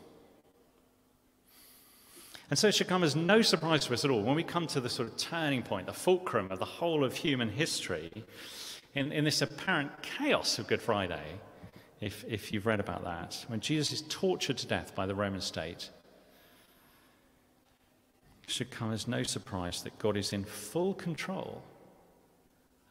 And 2.50 2.58
so 2.58 2.68
it 2.68 2.74
should 2.74 2.88
come 2.88 3.04
as 3.04 3.14
no 3.14 3.42
surprise 3.42 3.86
to 3.86 3.94
us 3.94 4.04
at 4.04 4.10
all 4.10 4.22
when 4.22 4.36
we 4.36 4.42
come 4.42 4.66
to 4.68 4.80
the 4.80 4.88
sort 4.88 5.08
of 5.08 5.16
turning 5.16 5.62
point, 5.62 5.86
the 5.86 5.92
fulcrum 5.92 6.50
of 6.50 6.58
the 6.58 6.64
whole 6.64 7.04
of 7.04 7.14
human 7.14 7.50
history, 7.50 8.10
in, 8.94 9.12
in 9.12 9.24
this 9.24 9.42
apparent 9.42 9.90
chaos 10.02 10.58
of 10.58 10.66
Good 10.66 10.82
Friday, 10.82 11.24
if, 12.00 12.24
if 12.28 12.52
you've 12.52 12.66
read 12.66 12.80
about 12.80 13.04
that, 13.04 13.44
when 13.48 13.60
Jesus 13.60 13.92
is 13.92 14.02
tortured 14.08 14.58
to 14.58 14.66
death 14.66 14.94
by 14.94 15.06
the 15.06 15.14
Roman 15.14 15.40
state, 15.40 15.90
should 18.46 18.70
come 18.70 18.92
as 18.92 19.08
no 19.08 19.22
surprise 19.22 19.82
that 19.82 19.98
God 19.98 20.16
is 20.16 20.32
in 20.32 20.44
full 20.44 20.94
control 20.94 21.62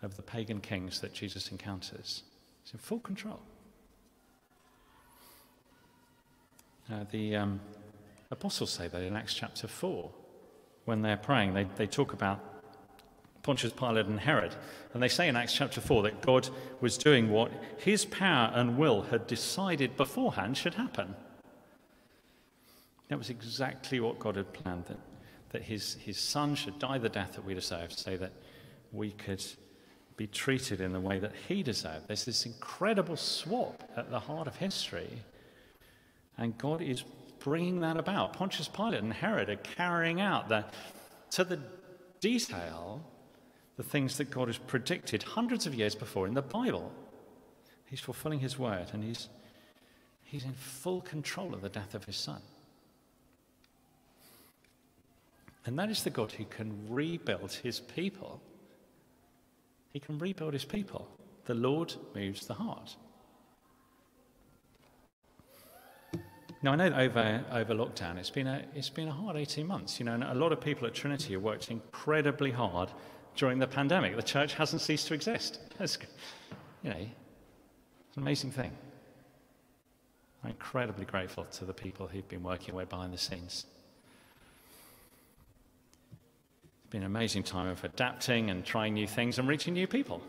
of 0.02 0.16
the 0.18 0.22
pagan 0.22 0.60
kings 0.60 1.00
that 1.02 1.14
Jesus 1.14 1.52
encounters. 1.52 2.24
He's 2.64 2.74
in 2.74 2.80
full 2.80 3.00
control. 3.00 3.40
The, 7.12 7.36
um, 7.36 7.60
apostles 8.30 8.72
say 8.72 8.88
that 8.88 9.02
in 9.02 9.16
Acts 9.16 9.34
chapter 9.34 9.68
4. 9.68 10.12
When 10.86 11.02
they're 11.02 11.18
praying, 11.18 11.54
they, 11.54 11.66
they 11.78 11.88
talk 11.88 12.14
about 12.14 12.40
Pontius 13.42 13.74
Pilate 13.74 14.06
and 14.06 14.20
Herod. 14.20 14.56
And 14.94 15.02
they 15.02 15.08
say 15.08 15.28
in 15.28 15.36
Acts 15.36 15.54
chapter 15.54 15.82
4 15.82 16.04
that 16.04 16.22
God 16.22 16.50
was 16.82 16.98
doing 16.98 17.30
what 17.30 17.52
his 17.78 18.06
power 18.06 18.52
and 18.54 18.78
will 18.78 19.04
had 19.04 19.28
decided 19.28 19.98
beforehand 19.98 20.58
should 20.58 20.76
happen. 20.76 21.16
That 23.10 23.18
was 23.18 23.30
exactly 23.30 24.00
what 24.00 24.20
God 24.20 24.36
had 24.36 24.54
planned 24.54 24.86
that, 24.86 25.00
that 25.54 25.62
his, 25.62 25.94
his 26.02 26.18
son 26.18 26.56
should 26.56 26.78
die 26.80 26.98
the 26.98 27.10
death 27.10 27.34
that 27.34 27.46
we 27.46 27.54
deserve 27.54 27.94
so 27.94 28.18
that 28.18 28.34
we 28.92 29.12
could 29.12 29.44
be 30.18 30.28
treated 30.28 30.82
in 30.82 30.92
the 30.92 31.00
way 31.00 31.20
that 31.20 31.32
he 31.48 31.64
deserved. 31.64 32.08
There's 32.08 32.26
this 32.26 32.46
incredible 32.46 33.16
swap 33.16 33.84
at 33.96 34.10
the 34.10 34.20
heart 34.20 34.48
of 34.48 34.56
history. 34.58 35.22
And 36.38 36.58
God 36.58 36.82
is 36.82 37.04
bringing 37.40 37.82
that 37.82 37.98
about. 37.98 38.34
Pontius 38.34 38.68
Pilate 38.68 39.00
and 39.00 39.14
Herod 39.14 39.50
are 39.50 39.56
carrying 39.58 40.22
out 40.22 40.50
the, 40.50 40.66
to 41.32 41.44
the 41.44 41.60
detail 42.20 43.04
the 43.76 43.84
things 43.84 44.18
that 44.18 44.30
God 44.30 44.48
has 44.48 44.58
predicted 44.58 45.24
hundreds 45.24 45.66
of 45.66 45.74
years 45.74 45.96
before 45.96 46.28
in 46.28 46.34
the 46.34 46.42
Bible. 46.42 46.92
He's 47.86 48.00
fulfilling 48.00 48.40
his 48.40 48.58
word 48.58 48.88
and 48.94 49.04
he's, 49.04 49.30
he's 50.24 50.46
in 50.46 50.54
full 50.54 51.02
control 51.02 51.54
of 51.54 51.62
the 51.62 51.70
death 51.70 51.94
of 51.96 52.06
his 52.06 52.18
son. 52.18 52.42
And 55.66 55.80
that 55.80 55.90
is 55.90 56.04
the 56.04 56.10
God 56.10 56.32
who 56.32 56.46
can 56.46 56.74
rebuild 56.90 57.52
his 57.52 57.80
people. 57.80 58.42
He 59.92 60.00
can 60.00 60.18
rebuild 60.20 60.54
his 60.54 60.66
people. 60.66 61.08
The 61.46 61.54
Lord 61.54 61.94
moves 62.16 62.46
the 62.46 62.54
heart. 62.54 62.96
Now, 66.62 66.72
I 66.72 66.76
know 66.78 66.90
that 66.90 67.00
over, 67.00 67.44
over 67.52 67.74
lockdown, 67.74 68.18
it's 68.18 68.30
been, 68.30 68.48
a, 68.48 68.64
it's 68.74 68.90
been 68.90 69.10
a 69.10 69.12
hard 69.12 69.36
18 69.36 69.68
months. 69.68 70.00
You 70.00 70.06
know, 70.06 70.14
and 70.14 70.24
a 70.24 70.34
lot 70.34 70.54
of 70.54 70.62
people 70.62 70.88
at 70.88 70.94
Trinity 70.94 71.34
have 71.34 71.42
worked 71.42 71.70
incredibly 71.70 72.52
hard 72.52 72.90
during 73.36 73.60
the 73.60 73.68
pandemic. 73.68 74.16
The 74.16 74.24
church 74.24 74.54
hasn't 74.54 74.82
ceased 74.82 75.08
to 75.08 75.14
exist. 75.14 75.60
It's, 75.80 75.98
you 76.84 76.90
know, 76.90 76.98
it's 76.98 78.18
an 78.18 78.24
amazing 78.24 78.52
thing. 78.52 78.72
I'm 80.44 80.52
incredibly 80.52 81.06
grateful 81.06 81.46
to 81.46 81.66
the 81.66 81.74
people 81.74 82.08
who've 82.08 82.28
been 82.28 82.44
working 82.44 82.74
away 82.74 82.86
behind 82.86 83.14
the 83.14 83.18
scenes. 83.18 83.66
It's 86.83 86.83
been 86.94 87.02
an 87.02 87.08
amazing 87.08 87.42
time 87.42 87.66
of 87.66 87.84
adapting 87.84 88.52
and 88.52 88.64
trying 88.64 88.94
new 88.94 89.08
things 89.08 89.40
and 89.40 89.48
reaching 89.48 89.74
new 89.74 89.88
people. 89.88 90.22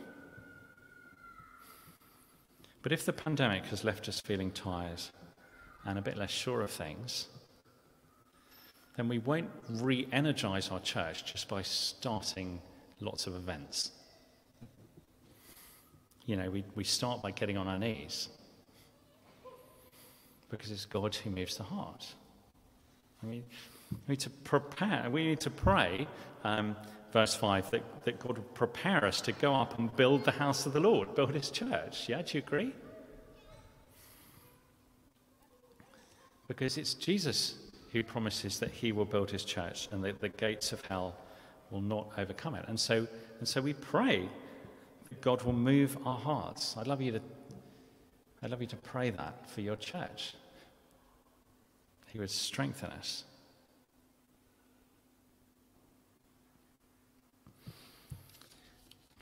But 2.81 2.91
if 2.91 3.05
the 3.05 3.13
pandemic 3.13 3.67
has 3.67 3.85
left 3.85 4.09
us 4.09 4.19
feeling 4.19 4.51
tired 4.51 5.03
and 5.85 5.99
a 5.99 6.03
bit 6.03 6.17
less 6.17 6.31
sure 6.31 6.63
of 6.63 6.71
things, 6.71 7.27
then 8.97 9.09
we 9.09 9.19
won't 9.19 9.51
re 9.69 10.09
energize 10.11 10.71
our 10.71 10.81
church 10.81 11.31
just 11.31 11.49
by 11.49 11.61
starting 11.61 12.63
lots 12.99 13.27
of 13.27 13.35
events. 13.35 13.91
You 16.25 16.37
know, 16.37 16.49
we, 16.49 16.65
we 16.75 16.85
start 16.85 17.21
by 17.21 17.33
getting 17.33 17.59
on 17.59 17.69
our 17.69 17.79
knees 17.79 18.31
because 20.49 20.71
it's 20.71 20.87
God 20.87 21.15
who 21.15 21.29
moves 21.29 21.59
the 21.59 21.65
heart. 21.65 22.07
I 23.23 23.27
mean, 23.27 23.45
we 24.07 24.13
need 24.13 24.21
to 24.21 24.31
prepare, 24.31 25.09
we 25.11 25.25
need 25.25 25.41
to 25.41 25.51
pray, 25.51 26.07
um, 26.45 26.77
verse 27.13 27.35
5, 27.35 27.71
that, 27.71 28.05
that 28.05 28.19
God 28.19 28.39
would 28.39 28.55
prepare 28.55 29.05
us 29.05 29.21
to 29.23 29.33
go 29.33 29.55
up 29.55 29.79
and 29.79 29.95
build 29.97 30.25
the 30.25 30.33
house 30.33 30.67
of 30.67 30.73
the 30.73 30.81
Lord, 30.81 31.15
build 31.15 31.35
his 31.35 31.51
church. 31.51 32.09
Yeah, 32.09 32.23
do 32.23 32.39
you 32.39 32.45
agree? 32.45 32.73
Because 36.49 36.77
it's 36.77 36.95
Jesus 36.95 37.57
who 37.93 38.03
promises 38.03 38.59
that 38.59 38.71
he 38.71 38.93
will 38.93 39.05
build 39.05 39.31
his 39.31 39.45
church 39.45 39.89
and 39.93 40.03
that 40.05 40.21
the 40.21 40.29
gates 40.29 40.73
of 40.73 40.85
hell 40.87 41.17
will 41.71 41.81
not 41.81 42.11
overcome 42.19 42.55
it. 42.55 42.65
And 42.69 42.79
so, 42.79 43.07
and 43.39 43.49
so 43.49 43.61
we 43.61 43.73
pray 43.73 44.29
that 45.09 45.21
God 45.21 45.43
will 45.43 45.53
move 45.53 45.97
our 46.05 46.19
hearts. 46.19 46.77
I'd 46.77 46.87
love 46.87 47.01
you 47.01 47.13
to, 47.13 47.21
I'd 48.43 48.51
love 48.51 48.61
you 48.61 48.67
to 48.69 48.77
pray 48.77 49.11
that 49.11 49.49
for 49.49 49.61
your 49.61 49.77
church. 49.77 50.35
He 52.09 52.19
would 52.19 52.31
strengthen 52.31 52.91
us. 52.91 53.25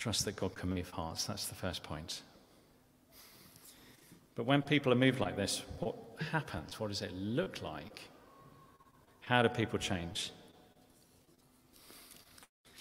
Trust 0.02 0.24
that 0.24 0.34
God 0.34 0.56
can 0.56 0.68
move 0.68 0.90
hearts. 0.90 1.26
That's 1.26 1.46
the 1.46 1.54
first 1.54 1.84
point. 1.84 2.22
But 4.34 4.46
when 4.46 4.60
people 4.60 4.92
are 4.92 4.96
moved 4.96 5.20
like 5.20 5.36
this, 5.36 5.62
what 5.78 5.94
happens? 6.32 6.80
What 6.80 6.88
does 6.88 7.02
it 7.02 7.14
look 7.14 7.62
like? 7.62 8.00
How 9.20 9.42
do 9.42 9.48
people 9.48 9.78
change? 9.78 10.32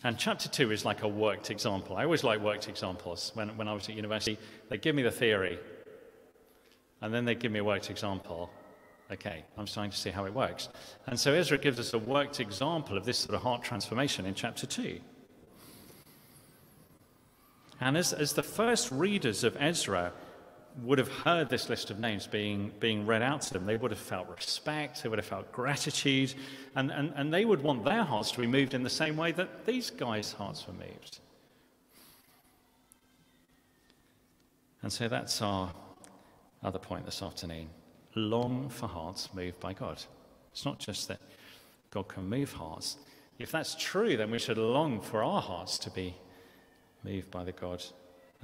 And 0.04 0.18
chapter 0.18 0.50
two 0.50 0.72
is 0.72 0.84
like 0.84 1.04
a 1.04 1.08
worked 1.08 1.52
example. 1.52 1.96
I 1.96 2.06
always 2.06 2.24
like 2.24 2.40
worked 2.42 2.68
examples. 2.68 3.30
When, 3.36 3.56
when 3.56 3.68
I 3.68 3.74
was 3.74 3.88
at 3.88 3.94
university, 3.94 4.40
they 4.70 4.80
give 4.80 4.96
me 4.96 5.04
the 5.04 5.12
theory, 5.12 5.60
and 7.02 7.14
then 7.14 7.26
they 7.26 7.36
give 7.36 7.52
me 7.52 7.60
a 7.60 7.64
worked 7.64 7.92
example. 7.92 8.50
Okay, 9.12 9.46
I'm 9.60 9.68
starting 9.68 9.92
to 9.92 9.98
see 9.98 10.10
how 10.10 10.26
it 10.26 10.34
works. 10.34 10.70
And 11.06 11.20
so 11.20 11.34
Ezra 11.34 11.60
gives 11.60 11.80
us 11.80 11.94
a 11.94 12.00
worked 12.00 12.40
example 12.40 12.98
of 12.98 13.06
this 13.06 13.20
sort 13.20 13.36
of 13.36 13.44
heart 13.44 13.62
transformation 13.62 14.26
in 14.26 14.34
chapter 14.34 14.66
2. 14.66 15.00
And 17.82 17.98
as, 17.98 18.14
as 18.14 18.34
the 18.34 18.44
first 18.44 18.92
readers 18.92 19.44
of 19.44 19.58
Ezra 19.60 20.14
would 20.84 21.00
have 21.00 21.10
heard 21.10 21.50
this 21.50 21.68
list 21.68 21.90
of 21.90 22.00
names 22.00 22.28
being, 22.28 22.72
being 22.80 23.06
read 23.06 23.24
out 23.24 23.42
to 23.42 23.54
them, 23.54 23.66
they 23.66 23.76
would 23.76 23.92
have 23.92 24.00
felt 24.00 24.30
respect, 24.30 25.02
they 25.02 25.10
would 25.10 25.20
have 25.20 25.26
felt 25.26 25.52
gratitude, 25.52 26.34
and, 26.76 26.92
and, 26.92 27.12
and 27.16 27.34
they 27.34 27.44
would 27.44 27.62
want 27.62 27.84
their 27.84 28.04
hearts 28.04 28.32
to 28.32 28.40
be 28.40 28.48
moved 28.48 28.74
in 28.74 28.84
the 28.84 28.90
same 28.90 29.18
way 29.18 29.32
that 29.34 29.66
these 29.66 29.90
guys' 29.90 30.32
hearts 30.32 30.66
were 30.68 30.74
moved. 30.74 31.20
And 34.84 34.94
so 34.94 35.08
that's 35.08 35.42
our 35.42 35.74
other 36.64 36.80
point 36.80 37.06
this 37.06 37.22
afternoon. 37.22 37.68
Long 38.16 38.70
for 38.70 38.88
hearts 38.88 39.30
moved 39.34 39.60
by 39.60 39.74
God. 39.74 40.02
It's 40.52 40.66
not 40.66 40.80
just 40.80 41.08
that 41.08 41.20
God 41.90 42.08
can 42.08 42.30
move 42.30 42.54
hearts. 42.54 42.98
If 43.40 43.52
that's 43.52 43.76
true, 43.76 44.18
then 44.18 44.30
we 44.32 44.40
should 44.40 44.58
long 44.58 45.02
for 45.02 45.24
our 45.24 45.42
hearts 45.42 45.78
to 45.80 45.90
be 45.90 46.16
moved 47.04 47.32
by 47.32 47.44
the 47.44 47.52
God 47.52 47.84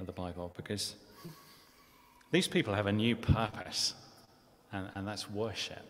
of 0.00 0.06
the 0.06 0.12
Bible 0.12 0.52
because 0.56 0.94
these 2.30 2.48
people 2.48 2.74
have 2.74 2.86
a 2.86 2.92
new 2.92 3.16
purpose, 3.16 3.94
and, 4.72 4.88
and 4.94 5.06
that's 5.06 5.30
worship. 5.30 5.84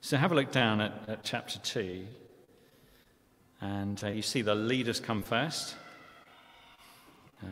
So 0.00 0.16
have 0.16 0.32
a 0.32 0.34
look 0.34 0.52
down 0.52 0.80
at, 0.80 0.92
at 1.08 1.24
chapter 1.24 1.58
2, 1.58 2.04
and 3.60 4.02
uh, 4.04 4.08
you 4.08 4.22
see 4.22 4.42
the 4.42 4.54
leaders 4.54 5.00
come 5.00 5.22
first. 5.22 5.74
Uh, 7.42 7.46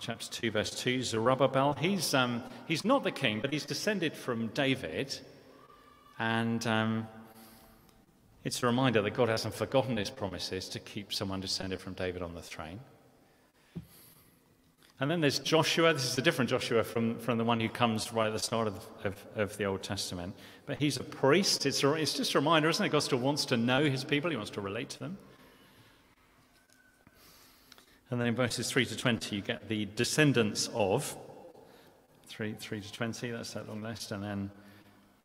chapter 0.00 0.30
2, 0.30 0.50
verse 0.50 0.70
2, 0.70 1.02
Zerubbabel. 1.02 1.74
He's, 1.74 2.14
um, 2.14 2.42
he's 2.66 2.84
not 2.84 3.02
the 3.02 3.10
king, 3.10 3.40
but 3.40 3.52
he's 3.52 3.64
descended 3.64 4.14
from 4.14 4.48
David. 4.48 5.18
And 6.18 6.66
um, 6.66 7.08
it's 8.46 8.62
a 8.62 8.66
reminder 8.66 9.02
that 9.02 9.10
God 9.10 9.28
hasn't 9.28 9.54
forgotten 9.54 9.96
his 9.96 10.08
promises 10.08 10.68
to 10.68 10.78
keep 10.78 11.12
someone 11.12 11.40
descended 11.40 11.80
from 11.80 11.94
David 11.94 12.22
on 12.22 12.32
the 12.36 12.40
throne. 12.40 12.78
And 15.00 15.10
then 15.10 15.20
there's 15.20 15.40
Joshua. 15.40 15.92
This 15.92 16.04
is 16.04 16.16
a 16.16 16.22
different 16.22 16.48
Joshua 16.48 16.84
from, 16.84 17.18
from 17.18 17.38
the 17.38 17.44
one 17.44 17.58
who 17.58 17.68
comes 17.68 18.12
right 18.12 18.28
at 18.28 18.32
the 18.32 18.38
start 18.38 18.68
of, 18.68 18.86
of, 19.02 19.26
of 19.34 19.56
the 19.56 19.64
Old 19.64 19.82
Testament. 19.82 20.32
But 20.64 20.78
he's 20.78 20.96
a 20.96 21.02
priest. 21.02 21.66
It's, 21.66 21.82
a, 21.82 21.92
it's 21.94 22.14
just 22.14 22.36
a 22.36 22.38
reminder, 22.38 22.68
isn't 22.68 22.86
it? 22.86 22.90
God 22.90 23.02
still 23.02 23.18
wants 23.18 23.46
to 23.46 23.56
know 23.56 23.82
his 23.82 24.04
people, 24.04 24.30
he 24.30 24.36
wants 24.36 24.52
to 24.52 24.60
relate 24.60 24.90
to 24.90 25.00
them. 25.00 25.18
And 28.12 28.20
then 28.20 28.28
in 28.28 28.36
verses 28.36 28.70
3 28.70 28.86
to 28.86 28.96
20, 28.96 29.34
you 29.34 29.42
get 29.42 29.68
the 29.68 29.86
descendants 29.96 30.70
of 30.72 31.16
3, 32.28 32.54
3 32.60 32.80
to 32.80 32.92
20, 32.92 33.30
that's 33.32 33.54
that 33.54 33.68
long 33.68 33.82
list. 33.82 34.12
And 34.12 34.22
then 34.22 34.50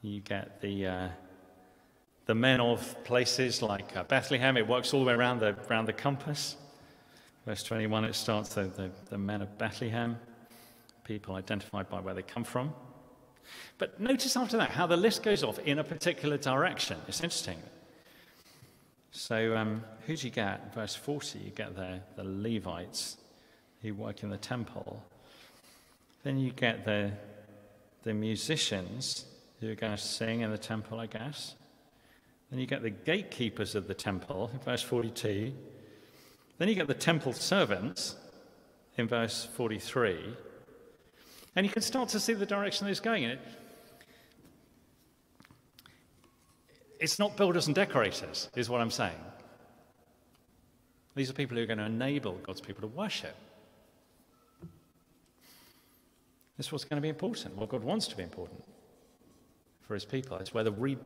you 0.02 0.22
get 0.22 0.60
the, 0.60 0.88
uh, 0.88 1.10
the 2.26 2.36
men 2.36 2.62
of 2.62 3.04
places 3.04 3.62
like 3.62 3.96
uh, 3.96 4.04
Bethlehem. 4.04 4.58
It 4.58 4.68
works 4.68 4.94
all 4.94 5.02
the 5.02 5.08
way 5.08 5.14
around 5.14 5.40
the, 5.40 5.56
around 5.70 5.86
the 5.86 5.94
compass. 5.94 6.56
Verse 7.46 7.64
21, 7.64 8.06
it 8.06 8.16
starts 8.16 8.54
the, 8.54 8.64
the, 8.64 8.92
the 9.10 9.18
men 9.18 9.42
of 9.42 9.58
Bethlehem, 9.58 10.18
people 11.04 11.36
identified 11.36 11.90
by 11.90 12.00
where 12.00 12.14
they 12.14 12.22
come 12.22 12.44
from. 12.44 12.74
But 13.80 14.00
notice 14.00 14.38
after 14.38 14.58
that 14.58 14.70
how 14.70 14.86
the 14.86 14.98
list 14.98 15.24
goes 15.24 15.44
off 15.44 15.58
in 15.60 15.80
a 15.80 15.84
particular 15.84 16.38
direction. 16.38 16.98
It's 17.08 17.22
interesting. 17.22 17.58
So, 19.12 19.58
um, 19.58 19.84
who 20.06 20.16
do 20.16 20.28
you 20.28 20.32
get? 20.32 20.74
Verse 20.74 20.96
40, 20.96 21.40
you 21.40 21.52
get 21.52 21.76
the, 21.76 22.00
the 22.16 22.24
Levites 22.24 23.18
who 23.82 23.94
work 23.94 24.24
in 24.24 24.30
the 24.30 24.38
temple. 24.38 25.04
Then 26.24 26.38
you 26.38 26.52
get 26.52 26.86
the, 26.86 27.12
the 28.04 28.14
musicians 28.14 29.26
who 29.60 29.72
are 29.72 29.76
going 29.76 29.92
to 29.92 30.02
sing 30.02 30.42
in 30.42 30.52
the 30.52 30.58
temple, 30.58 31.00
I 31.00 31.08
guess. 31.08 31.56
Then 32.52 32.60
you 32.60 32.68
get 32.68 32.84
the 32.84 32.90
gatekeepers 32.90 33.76
of 33.76 33.88
the 33.88 33.94
temple, 33.94 34.52
in 34.54 34.60
verse 34.60 34.84
42. 34.84 35.54
Then 36.58 36.68
you 36.68 36.76
get 36.76 36.88
the 36.88 36.94
temple 36.94 37.32
servants 37.32 38.16
in 38.98 39.08
verse 39.08 39.48
43. 39.56 40.36
And 41.56 41.66
you 41.66 41.72
can 41.72 41.82
start 41.82 42.10
to 42.10 42.20
see 42.20 42.34
the 42.34 42.46
direction 42.46 42.86
that 42.86 42.92
it's 42.92 43.00
going 43.00 43.24
in. 43.24 43.40
It's 47.00 47.18
not 47.18 47.36
builders 47.36 47.68
and 47.68 47.76
decorators, 47.76 48.50
is 48.56 48.70
what 48.70 48.82
I'm 48.82 48.92
saying. 48.92 49.18
These 51.16 51.30
are 51.30 51.34
people 51.34 51.58
who 51.58 51.64
are 51.64 51.68
going 51.68 51.80
to 51.80 51.86
enable 51.86 52.34
God's 52.44 52.62
people 52.62 52.82
to 52.82 52.88
worship. 52.88 53.36
This 56.58 56.68
is 56.68 56.72
what's 56.72 56.84
going 56.84 56.98
to 56.98 57.02
be 57.02 57.10
important, 57.10 57.56
what 57.56 57.70
God 57.70 57.84
wants 57.84 58.08
to 58.10 58.16
be 58.16 58.24
important 58.24 58.64
for 59.88 59.94
his 59.94 60.06
people. 60.06 60.38
It's 60.38 60.54
where 60.54 60.64
the 60.64 60.72
re- 60.72 60.98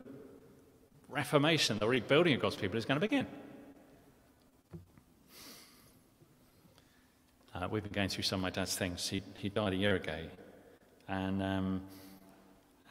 reformation, 1.15 1.79
the 1.79 1.87
rebuilding 1.87 2.35
of 2.35 2.41
God's 2.41 2.57
people 2.57 2.77
is 2.77 2.85
going 2.85 2.99
to 2.99 3.07
begin. 3.07 3.25
Uh, 7.53 7.69
we've 7.71 7.83
been 7.83 7.93
going 7.93 8.09
through 8.09 8.23
some 8.23 8.39
of 8.39 8.43
my 8.43 8.49
dad's 8.49 8.75
things. 8.75 9.07
He, 9.07 9.23
he 9.37 9.47
died 9.47 9.71
a 9.71 9.77
year 9.77 9.95
ago. 9.95 10.17
And 11.07 11.41
um, 11.41 11.81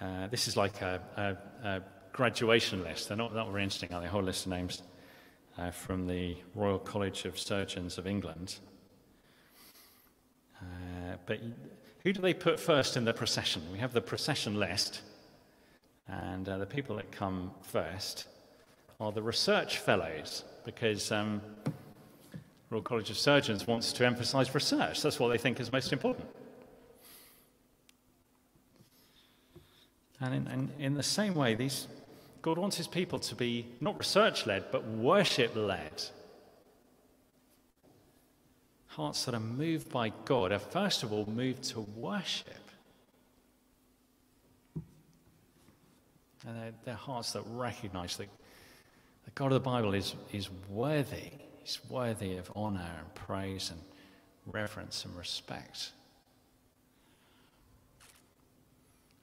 uh, 0.01 0.29
this 0.29 0.49
is 0.49 0.57
like 0.57 0.81
a, 0.81 1.03
a, 1.17 1.69
a 1.69 1.83
graduation 2.15 2.83
list. 2.83 3.09
They're 3.09 3.17
not, 3.17 3.35
not 3.35 3.51
very 3.51 3.63
interesting, 3.63 3.93
are 3.93 4.01
they? 4.01 4.07
A 4.07 4.11
whole 4.11 4.23
list 4.23 4.47
of 4.47 4.53
names 4.53 4.83
uh, 5.59 5.71
from 5.71 6.07
the 6.07 6.37
Royal 6.55 6.79
College 6.79 7.27
of 7.27 7.39
Surgeons 7.39 7.99
of 7.99 8.07
England. 8.07 8.57
Uh, 10.63 11.17
but 11.27 11.41
who 12.03 12.15
do 12.15 12.23
they 12.23 12.33
put 12.33 12.59
first 12.59 12.97
in 12.97 13.05
the 13.05 13.13
procession? 13.13 13.63
We 13.71 13.79
have 13.81 13.93
the 13.93 14.01
procession 14.01 14.59
list, 14.59 15.03
and 16.09 16.49
uh, 16.49 16.59
the 16.59 16.67
people 16.67 16.97
that 16.97 17.11
come 17.11 17.51
first 17.63 18.27
are 19.01 19.13
the 19.13 19.23
research 19.23 19.79
fellows, 19.79 20.45
because 20.65 21.11
um, 21.11 21.41
Royal 22.71 22.83
College 22.83 23.11
of 23.11 23.19
Surgeons 23.19 23.67
wants 23.67 23.93
to 23.93 24.07
emphasize 24.07 24.55
research. 24.55 25.03
That's 25.03 25.19
what 25.19 25.29
they 25.29 25.39
think 25.39 25.61
is 25.61 25.73
most 25.73 25.93
important. 25.93 26.27
And 30.21 30.35
in, 30.35 30.47
in, 30.47 30.71
in 30.79 30.95
the 30.95 31.03
same 31.03 31.35
way, 31.35 31.55
these 31.55 31.89
God 32.41 32.59
wants 32.59 32.77
his 32.77 32.87
people 32.87 33.19
to 33.21 33.35
be 33.35 33.67
not 33.81 33.99
research 33.99 34.47
led, 34.47 34.65
but 34.71 34.87
worship 34.87 35.57
led. 35.57 36.03
Hearts 38.89 39.25
that 39.25 39.35
are 39.35 39.41
moved 39.41 39.91
by 39.91 40.13
God 40.25 40.53
are 40.53 40.59
first 40.59 41.03
of 41.03 41.13
all 41.13 41.27
moved 41.27 41.65
to 41.71 41.81
worship. 41.81 42.64
and 46.47 46.57
their, 46.57 46.73
their 46.85 46.95
hearts 46.95 47.33
that 47.33 47.43
recognize 47.49 48.17
that 48.17 48.29
the 49.25 49.31
God 49.31 49.47
of 49.47 49.55
the 49.55 49.61
Bible 49.61 49.95
is, 49.95 50.15
is 50.33 50.49
worthy. 50.69 51.31
He's 51.59 51.79
worthy 51.89 52.37
of 52.37 52.51
honor 52.55 52.91
and 52.99 53.15
praise 53.15 53.71
and 53.71 53.81
reverence 54.47 55.05
and 55.05 55.17
respect. 55.17 55.93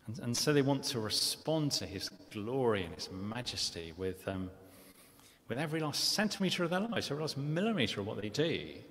And, 0.08 0.20
and 0.20 0.38
so 0.38 0.52
they 0.52 0.64
want 0.64 0.84
to 0.86 1.00
respond 1.00 1.72
to 1.74 1.86
his 1.86 2.10
glory 2.32 2.84
and 2.84 2.96
his 2.96 3.10
majesty 3.12 3.94
with, 3.96 4.28
um, 4.28 4.50
with 5.48 5.60
every 5.60 5.80
last 5.80 6.14
centimeter 6.14 6.64
of 6.64 6.72
their 6.72 6.80
lives, 6.80 7.12
every 7.12 7.22
last 7.22 7.38
millimeter 7.38 8.02
of 8.02 8.08
what 8.08 8.20
they 8.20 8.30
do. 8.30 8.44
They 8.44 8.84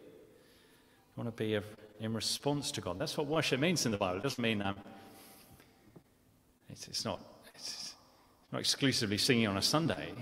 want 1.16 1.36
to 1.36 1.42
be 1.42 1.54
of, 1.54 1.64
in 1.98 2.14
response 2.14 2.70
to 2.72 2.80
God. 2.80 2.98
That's 2.98 3.16
what 3.16 3.26
worship 3.26 3.58
means 3.58 3.84
in 3.84 3.92
the 3.92 3.98
Bible. 3.98 4.18
It 4.18 4.22
doesn't 4.22 4.42
mean 4.42 4.62
um, 4.62 4.76
it's, 6.70 6.86
it's 6.86 7.04
not. 7.04 7.20
It's, 7.56 7.89
not 8.52 8.60
exclusively 8.60 9.18
singing 9.18 9.46
on 9.46 9.56
a 9.56 9.62
Sunday. 9.62 10.12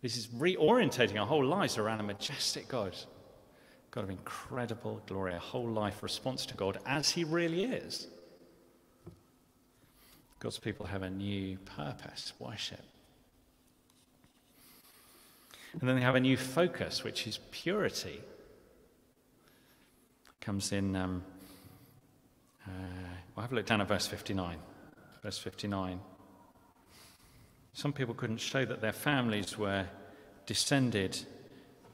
This 0.00 0.16
is 0.16 0.26
reorientating 0.28 1.18
our 1.20 1.26
whole 1.26 1.44
lives 1.44 1.78
around 1.78 2.00
a 2.00 2.02
majestic 2.02 2.68
God. 2.68 2.96
God 3.92 4.04
of 4.04 4.10
incredible 4.10 5.02
glory, 5.06 5.34
a 5.34 5.38
whole 5.38 5.68
life 5.68 6.02
response 6.02 6.46
to 6.46 6.54
God 6.54 6.78
as 6.86 7.10
He 7.10 7.24
really 7.24 7.64
is. 7.64 8.08
God's 10.40 10.58
people 10.58 10.86
have 10.86 11.02
a 11.02 11.10
new 11.10 11.56
purpose 11.58 12.32
worship. 12.40 12.82
And 15.78 15.88
then 15.88 15.96
they 15.96 16.02
have 16.02 16.16
a 16.16 16.20
new 16.20 16.36
focus, 16.36 17.04
which 17.04 17.26
is 17.26 17.38
purity. 17.50 18.20
Comes 20.40 20.72
in, 20.72 20.96
um, 20.96 21.22
uh, 22.66 23.40
have 23.40 23.52
a 23.52 23.54
look 23.54 23.66
down 23.66 23.80
at 23.80 23.88
verse 23.88 24.06
59. 24.06 24.56
Verse 25.22 25.38
59. 25.38 26.00
Some 27.74 27.92
people 27.92 28.14
couldn't 28.14 28.38
show 28.38 28.64
that 28.64 28.80
their 28.80 28.92
families 28.92 29.56
were 29.56 29.86
descended 30.46 31.18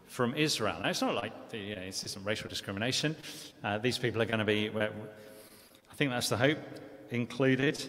from 0.06 0.34
Israel. 0.34 0.80
Now, 0.82 0.88
it's 0.88 1.02
not 1.02 1.14
like 1.14 1.50
the, 1.50 1.58
you 1.58 1.76
know, 1.76 1.84
this 1.84 2.04
isn't 2.04 2.24
racial 2.24 2.48
discrimination. 2.48 3.14
Uh, 3.62 3.78
these 3.78 3.98
people 3.98 4.20
are 4.20 4.26
going 4.26 4.40
to 4.40 4.44
be, 4.44 4.70
I 4.70 5.94
think 5.94 6.10
that's 6.10 6.30
the 6.30 6.36
hope 6.36 6.58
included. 7.10 7.82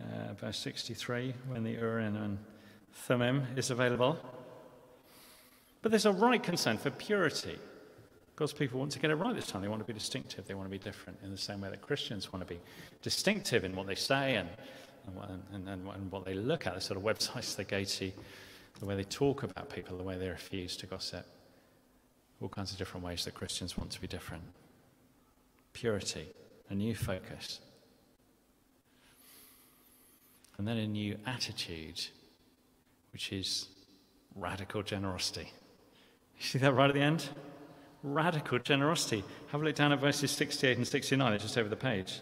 Uh, 0.00 0.32
verse 0.34 0.58
63, 0.58 1.34
when 1.48 1.64
the 1.64 1.72
Urim 1.72 2.16
and 2.16 2.38
Thummim 2.92 3.46
is 3.56 3.70
available. 3.70 4.18
But 5.82 5.90
there's 5.90 6.06
a 6.06 6.12
right 6.12 6.42
concern 6.42 6.78
for 6.78 6.90
purity. 6.90 7.58
God's 8.36 8.52
people 8.52 8.80
want 8.80 8.90
to 8.92 8.98
get 8.98 9.10
it 9.10 9.16
right 9.16 9.34
this 9.34 9.46
time. 9.46 9.62
They 9.62 9.68
want 9.68 9.82
to 9.82 9.86
be 9.86 9.92
distinctive. 9.92 10.46
They 10.46 10.54
want 10.54 10.66
to 10.66 10.70
be 10.70 10.82
different 10.82 11.18
in 11.22 11.30
the 11.30 11.38
same 11.38 11.60
way 11.60 11.70
that 11.70 11.82
Christians 11.82 12.32
want 12.32 12.46
to 12.46 12.52
be 12.52 12.60
distinctive 13.02 13.64
in 13.64 13.76
what 13.76 13.86
they 13.86 13.94
say 13.94 14.36
and, 14.36 14.48
and, 15.06 15.68
and, 15.68 15.88
and 15.88 16.12
what 16.12 16.24
they 16.24 16.34
look 16.34 16.66
at, 16.66 16.74
the 16.74 16.80
sort 16.80 16.96
of 16.96 17.04
websites 17.04 17.56
they 17.56 17.64
go 17.64 17.84
to, 17.84 18.12
the 18.80 18.86
way 18.86 18.96
they 18.96 19.04
talk 19.04 19.42
about 19.42 19.70
people, 19.70 19.96
the 19.96 20.02
way 20.02 20.16
they 20.16 20.28
refuse 20.28 20.76
to 20.78 20.86
gossip. 20.86 21.26
All 22.40 22.48
kinds 22.48 22.72
of 22.72 22.78
different 22.78 23.06
ways 23.06 23.24
that 23.24 23.34
Christians 23.34 23.76
want 23.78 23.90
to 23.92 24.00
be 24.00 24.06
different. 24.06 24.42
Purity, 25.72 26.26
a 26.68 26.74
new 26.74 26.94
focus. 26.94 27.60
And 30.58 30.66
then 30.66 30.76
a 30.76 30.86
new 30.86 31.16
attitude, 31.26 32.00
which 33.12 33.32
is 33.32 33.68
radical 34.34 34.82
generosity. 34.82 35.52
You 36.38 36.44
see 36.44 36.58
that 36.58 36.72
right 36.72 36.88
at 36.88 36.94
the 36.94 37.02
end? 37.02 37.28
Radical 38.02 38.58
generosity. 38.58 39.24
Have 39.52 39.62
a 39.62 39.64
look 39.64 39.76
down 39.76 39.92
at 39.92 40.00
verses 40.00 40.30
68 40.32 40.76
and 40.76 40.86
69. 40.86 41.32
It's 41.32 41.44
just 41.44 41.56
over 41.56 41.68
the 41.68 41.76
page, 41.76 42.20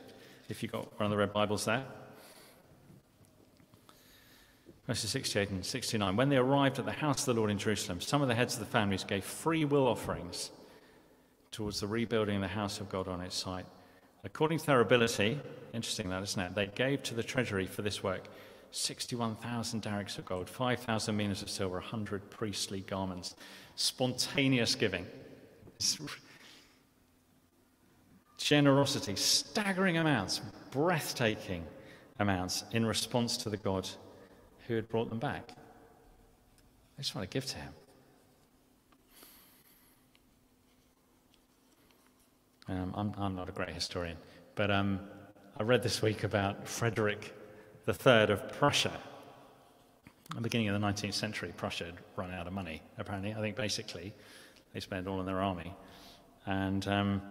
if 0.49 0.63
you've 0.63 0.73
got 0.73 0.99
one 0.99 1.07
of 1.07 1.11
the 1.11 1.17
red 1.17 1.33
Bibles 1.33 1.65
there. 1.65 1.85
Verses 4.93 5.09
68 5.09 5.49
and 5.49 5.65
69. 5.65 6.17
When 6.17 6.29
they 6.29 6.37
arrived 6.37 6.79
at 6.79 6.85
the 6.85 6.93
house 6.93 7.21
of 7.21 7.35
the 7.35 7.41
Lord 7.41 7.51
in 7.51 7.57
Jerusalem, 7.57 8.03
some 8.03 8.21
of 8.21 8.29
the 8.29 8.35
heads 8.35 8.53
of 8.53 8.61
the 8.61 8.67
families 8.67 9.05
gave 9.05 9.25
free 9.25 9.65
will 9.65 9.89
offerings 9.89 10.51
towards 11.51 11.81
the 11.81 11.87
rebuilding 11.87 12.37
of 12.37 12.43
the 12.43 12.49
house 12.49 12.79
of 12.79 12.91
God 12.91 13.09
on 13.09 13.23
its 13.23 13.35
site. 13.35 13.65
According 14.23 14.59
to 14.59 14.67
their 14.67 14.83
ability, 14.83 15.41
interesting 15.73 16.11
that, 16.11 16.23
isn't 16.23 16.43
it? 16.43 16.55
They 16.55 16.67
gave 16.67 17.03
to 17.05 17.15
the 17.15 17.23
treasury 17.23 17.65
for 17.65 17.81
this 17.81 18.03
work 18.03 18.29
61,000 18.73 19.83
darics 19.83 20.19
of 20.19 20.27
gold, 20.27 20.47
5,000 20.47 21.17
minas 21.17 21.41
of 21.41 21.49
silver, 21.49 21.77
100 21.77 22.29
priestly 22.29 22.81
garments. 22.81 23.35
Spontaneous 23.77 24.75
giving. 24.75 25.07
Generosity, 28.37 29.17
staggering 29.17 29.97
amounts, 29.97 30.43
breathtaking 30.71 31.65
amounts 32.19 32.65
in 32.73 32.85
response 32.85 33.39
to 33.39 33.49
the 33.49 33.57
God 33.57 33.89
who 34.67 34.75
had 34.75 34.89
brought 34.89 35.09
them 35.09 35.19
back. 35.19 35.49
They 36.97 37.03
just 37.03 37.15
want 37.15 37.31
to 37.31 37.35
give 37.35 37.47
to 37.47 37.57
him. 37.57 37.73
Um, 42.69 42.95
I'm, 42.97 43.13
I'm, 43.19 43.35
not 43.35 43.49
a 43.49 43.53
great 43.53 43.71
historian, 43.71 44.17
but 44.55 44.71
um, 44.71 45.01
I 45.59 45.65
read 45.65 45.83
this 45.83 46.01
week 46.01 46.23
about 46.23 46.69
Frederick 46.69 47.35
III 47.89 48.31
of 48.31 48.53
Prussia. 48.53 48.93
At 50.31 50.37
the 50.37 50.43
beginning 50.43 50.69
of 50.69 50.81
the 50.81 50.87
19th 50.87 51.15
century, 51.15 51.53
Prussia 51.57 51.87
had 51.87 51.95
run 52.17 52.31
out 52.31 52.47
of 52.47 52.53
money, 52.53 52.81
apparently. 52.99 53.35
I 53.35 53.41
think 53.41 53.57
basically 53.57 54.15
they 54.73 54.81
spent 54.81 55.07
all 55.09 55.21
in 55.21 55.27
their 55.27 55.41
army. 55.41 55.75
And 56.47 56.87
um, 56.87 57.23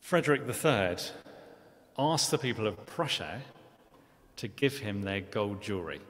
Frederick 0.00 0.42
III 0.42 0.96
asked 1.98 2.30
the 2.30 2.38
people 2.38 2.66
of 2.66 2.84
Prussia 2.86 3.40
to 4.36 4.48
give 4.48 4.78
him 4.78 5.02
their 5.02 5.20
gold 5.20 5.62
jewelry. 5.62 6.00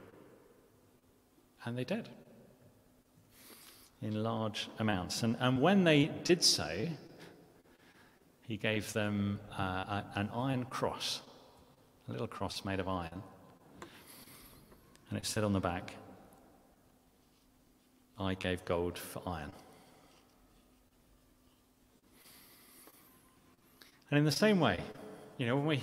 And 1.65 1.77
they 1.77 1.85
did 1.85 2.09
in 4.05 4.23
large 4.23 4.69
amounts. 4.79 5.23
And, 5.23 5.37
and 5.41 5.61
when 5.61 5.85
they 5.85 6.07
did 6.25 6.45
so, 6.45 6.89
he 8.47 8.59
gave 8.59 8.93
them 8.93 9.41
uh, 9.59 9.63
a, 9.63 10.05
an 10.17 10.31
iron 10.35 10.65
cross, 10.67 11.23
a 12.09 12.13
little 12.13 12.27
cross 12.27 12.65
made 12.65 12.81
of 12.81 12.87
iron. 12.87 13.23
And 15.09 15.19
it 15.19 15.25
said 15.25 15.43
on 15.43 15.55
the 15.55 15.61
back, 15.61 15.95
I 18.19 18.35
gave 18.35 18.65
gold 18.65 18.99
for 18.99 19.23
iron. 19.27 19.53
And 24.11 24.19
in 24.19 24.25
the 24.25 24.33
same 24.33 24.61
way, 24.61 24.81
you 25.39 25.47
know, 25.47 25.57
when, 25.57 25.67
we, 25.67 25.81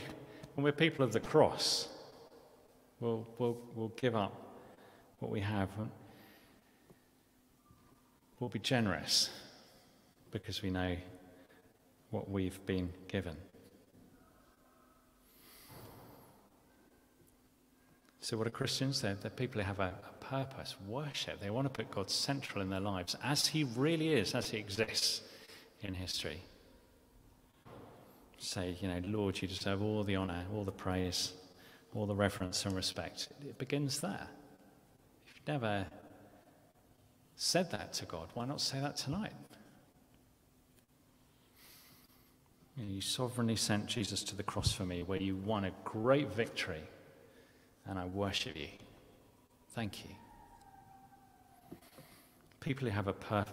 when 0.53 0.63
we're 0.63 0.71
people 0.71 1.03
of 1.03 1.11
the 1.11 1.19
cross, 1.19 1.87
we'll, 3.01 3.27
we'll, 3.37 3.57
we'll 3.75 3.91
give 3.97 4.15
up 4.15 4.61
what 5.19 5.29
we 5.29 5.41
have. 5.41 5.69
We'll 8.39 8.49
be 8.49 8.59
generous 8.59 9.29
because 10.31 10.61
we 10.61 10.69
know 10.69 10.95
what 12.11 12.29
we've 12.29 12.65
been 12.65 12.93
given. 13.07 13.35
So, 18.21 18.37
what 18.37 18.47
are 18.47 18.51
Christians? 18.51 19.01
They're, 19.01 19.15
they're 19.15 19.31
people 19.31 19.61
who 19.61 19.67
have 19.67 19.79
a, 19.79 19.93
a, 20.07 20.23
purpose, 20.23 20.75
worship. 20.87 21.41
They 21.41 21.49
want 21.49 21.65
to 21.65 21.69
put 21.69 21.91
God 21.91 22.09
central 22.09 22.61
in 22.61 22.69
their 22.69 22.79
lives 22.79 23.15
as 23.23 23.47
He 23.47 23.63
really 23.63 24.13
is, 24.13 24.33
as 24.35 24.51
He 24.51 24.57
exists 24.57 25.21
in 25.81 25.95
history. 25.95 26.41
Say, 28.37 28.77
you 28.79 28.87
know, 28.87 29.01
Lord, 29.05 29.41
you 29.41 29.47
deserve 29.47 29.81
all 29.81 30.03
the 30.03 30.15
honour, 30.15 30.45
all 30.53 30.63
the 30.63 30.71
praise, 30.71 31.33
all 31.93 32.05
the 32.05 32.15
reverence 32.15 32.65
and 32.65 32.75
respect. 32.75 33.29
It 33.41 33.57
begins 33.57 33.99
there. 33.99 34.27
If 35.25 35.35
you've 35.35 35.47
never 35.47 35.85
said 37.35 37.71
that 37.71 37.93
to 37.93 38.05
God, 38.05 38.29
why 38.33 38.45
not 38.45 38.61
say 38.61 38.79
that 38.79 38.95
tonight? 38.95 39.33
You, 42.77 42.85
know, 42.85 42.93
you 42.93 43.01
sovereignly 43.01 43.57
sent 43.57 43.87
Jesus 43.87 44.23
to 44.23 44.35
the 44.35 44.43
cross 44.43 44.71
for 44.71 44.85
me, 44.85 45.03
where 45.03 45.19
you 45.21 45.35
won 45.35 45.65
a 45.65 45.71
great 45.83 46.33
victory, 46.33 46.83
and 47.85 47.99
I 47.99 48.05
worship 48.05 48.55
you. 48.55 48.69
Thank 49.73 50.05
you. 50.05 50.11
People 52.59 52.87
who 52.87 52.93
have 52.93 53.07
a 53.07 53.13
pur- 53.13 53.45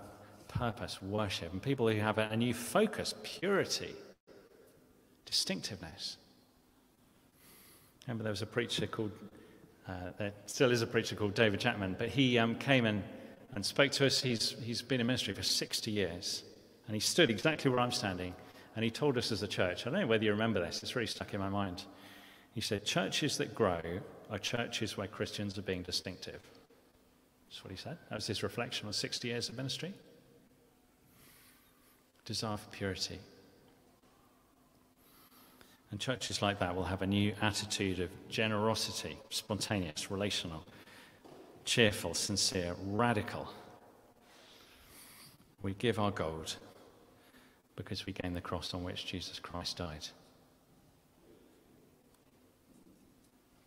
purpose, 0.48 1.02
worship, 1.02 1.52
and 1.52 1.62
people 1.62 1.88
who 1.88 1.98
have 1.98 2.18
a, 2.18 2.28
a 2.30 2.36
new 2.36 2.54
focus, 2.54 3.14
purity, 3.22 3.94
distinctiveness. 5.24 6.18
Remember, 8.08 8.24
there 8.24 8.32
was 8.32 8.42
a 8.42 8.46
preacher 8.46 8.88
called, 8.88 9.12
uh, 9.86 9.92
there 10.18 10.32
still 10.46 10.72
is 10.72 10.82
a 10.82 10.86
preacher 10.86 11.14
called 11.14 11.34
David 11.34 11.60
Chapman, 11.60 11.94
but 11.96 12.08
he 12.08 12.38
um, 12.38 12.56
came 12.56 12.84
and, 12.86 13.04
and 13.54 13.64
spoke 13.64 13.92
to 13.92 14.06
us. 14.06 14.20
He's, 14.20 14.56
he's 14.64 14.82
been 14.82 15.00
in 15.00 15.06
ministry 15.06 15.34
for 15.34 15.44
60 15.44 15.90
years, 15.92 16.42
and 16.86 16.94
he 16.94 17.00
stood 17.00 17.30
exactly 17.30 17.70
where 17.70 17.78
I'm 17.78 17.92
standing 17.92 18.34
and 18.78 18.84
he 18.84 18.92
told 18.92 19.18
us 19.18 19.32
as 19.32 19.42
a 19.42 19.48
church, 19.48 19.88
I 19.88 19.90
don't 19.90 20.02
know 20.02 20.06
whether 20.06 20.22
you 20.22 20.30
remember 20.30 20.60
this, 20.60 20.84
it's 20.84 20.94
really 20.94 21.08
stuck 21.08 21.34
in 21.34 21.40
my 21.40 21.48
mind. 21.48 21.82
He 22.52 22.60
said, 22.60 22.84
Churches 22.84 23.36
that 23.38 23.52
grow 23.52 23.80
are 24.30 24.38
churches 24.38 24.96
where 24.96 25.08
Christians 25.08 25.58
are 25.58 25.62
being 25.62 25.82
distinctive. 25.82 26.40
That's 27.48 27.64
what 27.64 27.72
he 27.72 27.76
said. 27.76 27.98
That 28.08 28.14
was 28.14 28.28
his 28.28 28.44
reflection 28.44 28.86
on 28.86 28.92
60 28.92 29.26
years 29.26 29.48
of 29.48 29.56
ministry. 29.56 29.92
Desire 32.24 32.56
for 32.56 32.70
purity. 32.70 33.18
And 35.90 35.98
churches 35.98 36.42
like 36.42 36.58
that 36.58 36.76
will 36.76 36.84
have 36.84 37.02
a 37.02 37.06
new 37.06 37.32
attitude 37.40 38.00
of 38.00 38.10
generosity, 38.28 39.18
spontaneous, 39.30 40.10
relational, 40.10 40.64
cheerful, 41.64 42.14
sincere, 42.14 42.74
radical. 42.84 43.48
We 45.62 45.74
give 45.74 45.98
our 45.98 46.10
gold 46.10 46.56
because 47.74 48.04
we 48.04 48.12
gain 48.12 48.34
the 48.34 48.40
cross 48.40 48.74
on 48.74 48.84
which 48.84 49.06
Jesus 49.06 49.38
Christ 49.38 49.78
died. 49.78 50.06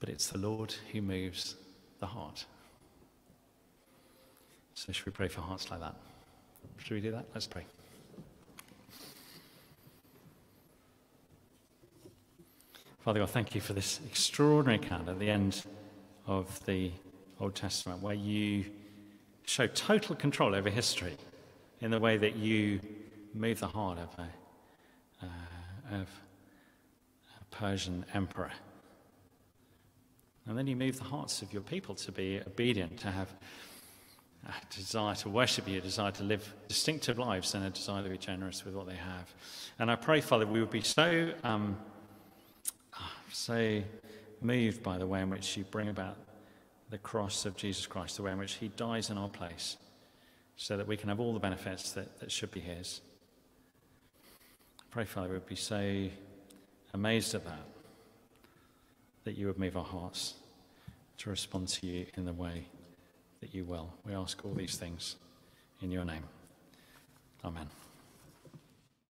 but 0.02 0.10
it's 0.10 0.28
the 0.28 0.38
Lord 0.40 0.74
who 0.92 1.02
moves 1.02 1.56
the 2.00 2.08
heart. 2.08 2.44
So, 4.74 4.92
should 4.92 5.06
we 5.06 5.12
pray 5.12 5.28
for 5.28 5.42
hearts 5.42 5.70
like 5.70 5.80
that? 5.80 5.96
Should 6.78 6.96
we 6.96 7.02
do 7.02 7.12
that? 7.12 7.28
Let's 7.34 7.48
pray. 7.48 7.66
Father 13.04 13.20
God, 13.20 13.32
thank 13.32 13.56
you 13.56 13.62
for 13.62 13.74
this 13.74 14.00
extraordinary 14.06 14.76
account 14.76 15.10
at 15.10 15.18
the 15.18 15.28
end 15.28 15.64
of 16.28 16.64
the 16.68 16.92
Old 17.40 17.56
Testament 17.56 18.00
where 18.00 18.14
you 18.14 18.66
show 19.44 19.66
total 19.66 20.16
control 20.16 20.54
over 20.54 20.70
history 20.70 21.18
in 21.80 21.90
the 21.90 22.00
way 22.00 22.18
that 22.18 22.36
you 22.36 22.80
move 23.34 23.60
the 23.60 23.68
heart 23.68 23.98
of 23.98 24.20
a, 24.20 25.26
uh, 25.26 25.96
of 26.00 26.08
a 27.42 27.44
Persian 27.50 28.06
emperor. 28.14 28.52
And 30.46 30.56
then 30.56 30.68
you 30.68 30.76
move 30.76 31.00
the 31.00 31.06
hearts 31.06 31.42
of 31.42 31.52
your 31.52 31.64
people 31.64 31.96
to 31.96 32.12
be 32.12 32.40
obedient, 32.46 33.00
to 33.00 33.10
have 33.10 33.34
a 34.46 34.54
desire 34.76 35.16
to 35.16 35.30
worship 35.30 35.68
you, 35.68 35.80
a 35.80 35.82
desire 35.82 36.12
to 36.12 36.24
live 36.24 36.54
distinctive 36.68 37.18
lives, 37.18 37.56
and 37.56 37.66
a 37.66 37.72
desire 37.72 38.04
to 38.04 38.10
be 38.10 38.18
generous 38.20 38.64
with 38.64 38.76
what 38.76 38.86
they 38.86 38.94
have. 38.94 39.34
And 39.80 39.90
I 39.90 39.96
pray, 39.96 40.22
Father, 40.22 40.46
we 40.46 40.60
would 40.60 40.70
be 40.70 40.82
so. 40.82 41.34
Um, 41.44 41.80
so 43.32 43.82
moved 44.42 44.84
by 44.84 44.98
the 44.98 45.08
way 45.08 45.22
in 45.22 45.30
which 45.30 45.58
you 45.58 45.64
bring 45.66 45.90
about 45.90 46.18
the 46.90 46.98
cross 46.98 47.46
of 47.46 47.56
Jesus 47.56 47.86
Christ, 47.86 48.18
the 48.18 48.24
way 48.24 48.32
in 48.32 48.38
which 48.38 48.54
he 48.56 48.68
dies 48.70 49.10
in 49.10 49.18
our 49.18 49.30
place, 49.30 49.78
so 50.58 50.78
that 50.78 50.88
we 50.88 50.98
can 50.98 51.10
have 51.10 51.20
all 51.20 51.34
the 51.34 51.40
benefits 51.40 51.94
that, 51.94 52.20
that 52.20 52.32
should 52.32 52.52
be 52.52 52.60
his. 52.60 53.02
I 54.80 54.84
pray, 54.92 55.06
Father, 55.06 55.30
we 55.30 55.34
would 55.36 55.46
be 55.46 55.56
so 55.56 56.08
amazed 56.94 57.34
at 57.34 57.46
that, 57.46 57.66
that 59.24 59.38
you 59.38 59.48
would 59.48 59.60
move 59.60 59.78
our 59.78 59.86
hearts 59.86 60.36
to 61.20 61.30
respond 61.30 61.68
to 61.70 61.88
you 61.88 62.06
in 62.18 62.26
the 62.26 62.34
way 62.34 62.66
that 63.40 63.54
you 63.54 63.64
will. 63.64 63.94
We 64.06 64.14
ask 64.14 64.44
all 64.44 64.54
these 64.54 64.76
things 64.76 65.16
in 65.82 65.92
your 65.92 66.06
name. 66.06 66.24
Amen. 67.44 67.68